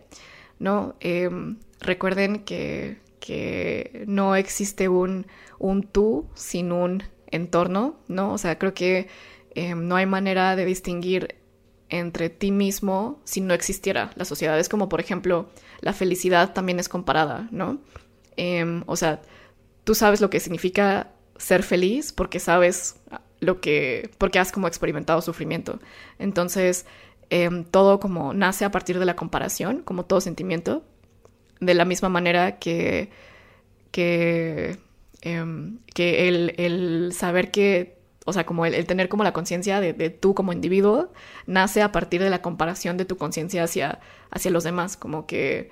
¿no? 0.58 0.94
Em, 1.00 1.58
recuerden 1.80 2.40
que, 2.44 2.98
que, 3.20 4.04
no 4.06 4.36
existe 4.36 4.88
un, 4.88 5.26
un 5.58 5.84
tú 5.84 6.26
sin 6.34 6.72
un 6.72 7.02
entorno, 7.30 7.96
¿no? 8.08 8.32
O 8.32 8.38
sea, 8.38 8.58
creo 8.58 8.74
que 8.74 9.08
em, 9.54 9.88
no 9.88 9.96
hay 9.96 10.06
manera 10.06 10.56
de 10.56 10.64
distinguir 10.66 11.36
entre 11.98 12.28
ti 12.28 12.50
mismo 12.50 13.20
si 13.24 13.40
no 13.40 13.54
existiera 13.54 14.10
la 14.16 14.24
sociedad. 14.24 14.58
Es 14.58 14.68
como, 14.68 14.88
por 14.88 15.00
ejemplo, 15.00 15.48
la 15.80 15.92
felicidad 15.92 16.52
también 16.52 16.80
es 16.80 16.88
comparada, 16.88 17.48
¿no? 17.50 17.80
o 18.86 18.96
sea, 18.96 19.22
tú 19.84 19.94
sabes 19.94 20.20
lo 20.20 20.28
que 20.28 20.40
significa 20.40 21.12
ser 21.36 21.62
feliz 21.62 22.12
porque 22.12 22.40
sabes 22.40 22.96
lo 23.38 23.60
que, 23.60 24.10
porque 24.18 24.40
has 24.40 24.50
como 24.50 24.66
experimentado 24.66 25.22
sufrimiento. 25.22 25.78
Entonces, 26.18 26.84
em, 27.30 27.64
todo 27.64 28.00
como 28.00 28.34
nace 28.34 28.64
a 28.64 28.72
partir 28.72 28.98
de 28.98 29.04
la 29.04 29.14
comparación, 29.14 29.82
como 29.82 30.04
todo 30.04 30.20
sentimiento, 30.20 30.82
de 31.60 31.74
la 31.74 31.84
misma 31.84 32.08
manera 32.08 32.58
que, 32.58 33.10
que, 33.92 34.78
em, 35.20 35.78
que 35.94 36.28
el, 36.28 37.12
saber 37.12 37.52
que, 37.52 37.93
o 38.24 38.32
sea, 38.32 38.46
como 38.46 38.66
el, 38.66 38.86
tener 38.86 39.08
como 39.08 39.22
la 39.24 39.32
conciencia 39.32 39.80
de, 39.80 39.92
de, 39.92 40.10
tú 40.10 40.34
como 40.34 40.52
individuo, 40.52 41.12
nace 41.46 41.82
a 41.82 41.92
partir 41.92 42.22
de 42.22 42.30
la 42.30 42.42
comparación 42.42 42.96
de 42.96 43.04
tu 43.04 43.16
conciencia 43.16 43.64
hacia, 43.64 44.00
hacia 44.30 44.50
los 44.50 44.64
demás, 44.64 44.96
como 44.96 45.26
que... 45.26 45.70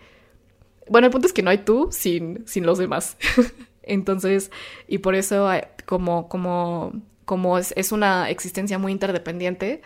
Bueno, 0.89 1.07
el 1.07 1.13
punto 1.13 1.27
es 1.27 1.33
que 1.33 1.43
no 1.43 1.51
hay 1.51 1.59
tú 1.59 1.89
sin, 1.93 2.47
sin 2.47 2.67
los 2.67 2.79
demás. 2.79 3.17
Entonces, 3.83 4.51
y 4.87 4.99
por 4.99 5.15
eso, 5.15 5.53
eh, 5.53 5.69
como, 5.87 6.29
como, 6.29 6.93
como 7.25 7.59
es, 7.59 7.73
es 7.77 7.93
una 7.93 8.31
existencia 8.31 8.79
muy 8.79 8.93
interdependiente, 8.93 9.83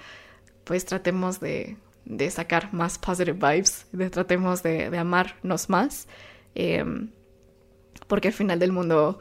pues 0.64 0.84
tratemos 0.84 1.38
de, 1.38 1.76
de 2.04 2.30
sacar 2.30 2.72
más 2.72 2.98
positive 2.98 3.38
vibes, 3.38 3.86
tratemos 4.10 4.62
de, 4.62 4.90
de 4.90 4.98
amarnos 4.98 5.68
más, 5.68 6.08
em, 6.54 7.10
porque 8.06 8.28
al 8.28 8.34
final 8.34 8.58
del 8.58 8.72
mundo, 8.72 9.18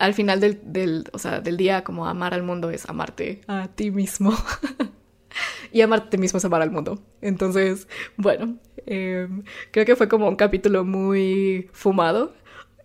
al 0.00 0.14
final 0.14 0.40
del, 0.40 0.60
del, 0.64 1.04
o 1.12 1.18
sea, 1.18 1.40
del 1.40 1.56
día, 1.56 1.84
como 1.84 2.06
amar 2.06 2.34
al 2.34 2.42
mundo 2.42 2.70
es 2.70 2.88
amarte 2.88 3.42
a 3.46 3.68
ti 3.68 3.90
mismo. 3.90 4.34
y 5.72 5.82
amarte 5.82 6.18
mismo 6.18 6.38
es 6.38 6.44
amar 6.44 6.62
al 6.62 6.70
mundo. 6.70 7.02
Entonces, 7.20 7.86
bueno, 8.16 8.56
em, 8.86 9.44
creo 9.70 9.84
que 9.84 9.96
fue 9.96 10.08
como 10.08 10.28
un 10.28 10.36
capítulo 10.36 10.84
muy 10.84 11.68
fumado, 11.72 12.34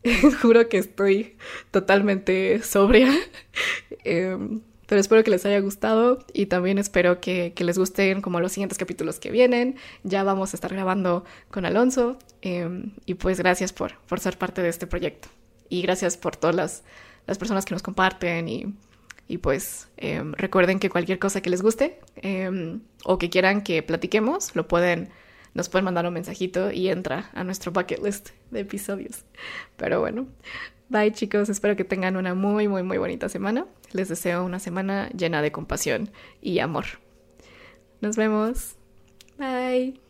Juro 0.41 0.69
que 0.69 0.77
estoy 0.77 1.35
totalmente 1.71 2.61
sobria. 2.61 3.11
Em, 4.03 4.61
pero 4.85 5.01
espero 5.01 5.23
que 5.23 5.31
les 5.31 5.47
haya 5.47 5.59
gustado 5.61 6.19
y 6.31 6.45
también 6.45 6.77
espero 6.77 7.19
que, 7.19 7.53
les 7.57 7.77
gusten 7.77 8.21
como 8.21 8.39
los 8.39 8.51
siguientes 8.51 8.77
capítulos 8.77 9.19
que 9.19 9.31
vienen. 9.31 9.77
Ya 10.03 10.23
vamos 10.23 10.53
a 10.53 10.57
estar 10.57 10.71
grabando 10.71 11.25
con 11.49 11.65
Alonso 11.65 12.19
em, 12.41 12.91
y 13.07 13.15
pues 13.15 13.39
gracias 13.39 13.73
por, 13.73 13.97
por 14.07 14.19
ser 14.19 14.37
parte 14.37 14.61
de 14.61 14.69
este 14.69 14.85
proyecto. 14.85 15.27
Y 15.69 15.81
gracias 15.81 16.17
por 16.17 16.35
todas 16.35 16.55
las, 17.25 17.37
personas 17.37 17.65
que 17.65 17.73
nos 17.73 17.81
comparten 17.81 18.47
y, 18.47 18.75
y 19.27 19.39
pues 19.39 19.87
em, 19.97 20.33
recuerden 20.33 20.79
que 20.79 20.89
cualquier 20.89 21.19
cosa 21.19 21.41
que 21.41 21.49
les 21.49 21.61
guste 21.61 21.99
o 23.03 23.17
que 23.17 23.29
quieran 23.29 23.61
que 23.63 23.81
platiquemos, 23.83 24.55
lo 24.55 24.67
pueden 24.67 25.09
nos 25.55 25.69
pueden 25.69 25.85
mandar 25.85 26.05
un 26.05 26.13
mensajito 26.13 26.69
y 26.71 26.89
entra 26.89 27.31
a 27.33 27.43
nuestro 27.43 27.71
bucket 27.71 28.03
list 28.03 28.29
de 28.51 28.59
episodios. 28.59 29.23
Pero 29.77 30.01
bueno, 30.01 30.27
bye 30.89 31.11
chicos, 31.13 31.49
espero 31.49 31.75
que 31.75 31.85
tengan 31.85 32.17
una 32.17 32.35
muy, 32.35 32.67
muy, 32.67 32.83
muy 32.83 32.97
bonita 32.97 33.29
semana. 33.29 33.65
Les 33.93 34.09
deseo 34.09 34.43
una 34.43 34.59
semana 34.59 35.09
llena 35.17 35.41
de 35.41 35.53
compasión 35.53 36.11
y 36.41 36.59
amor. 36.59 36.85
Nos 38.01 38.17
vemos. 38.17 38.75
Bye. 39.37 40.04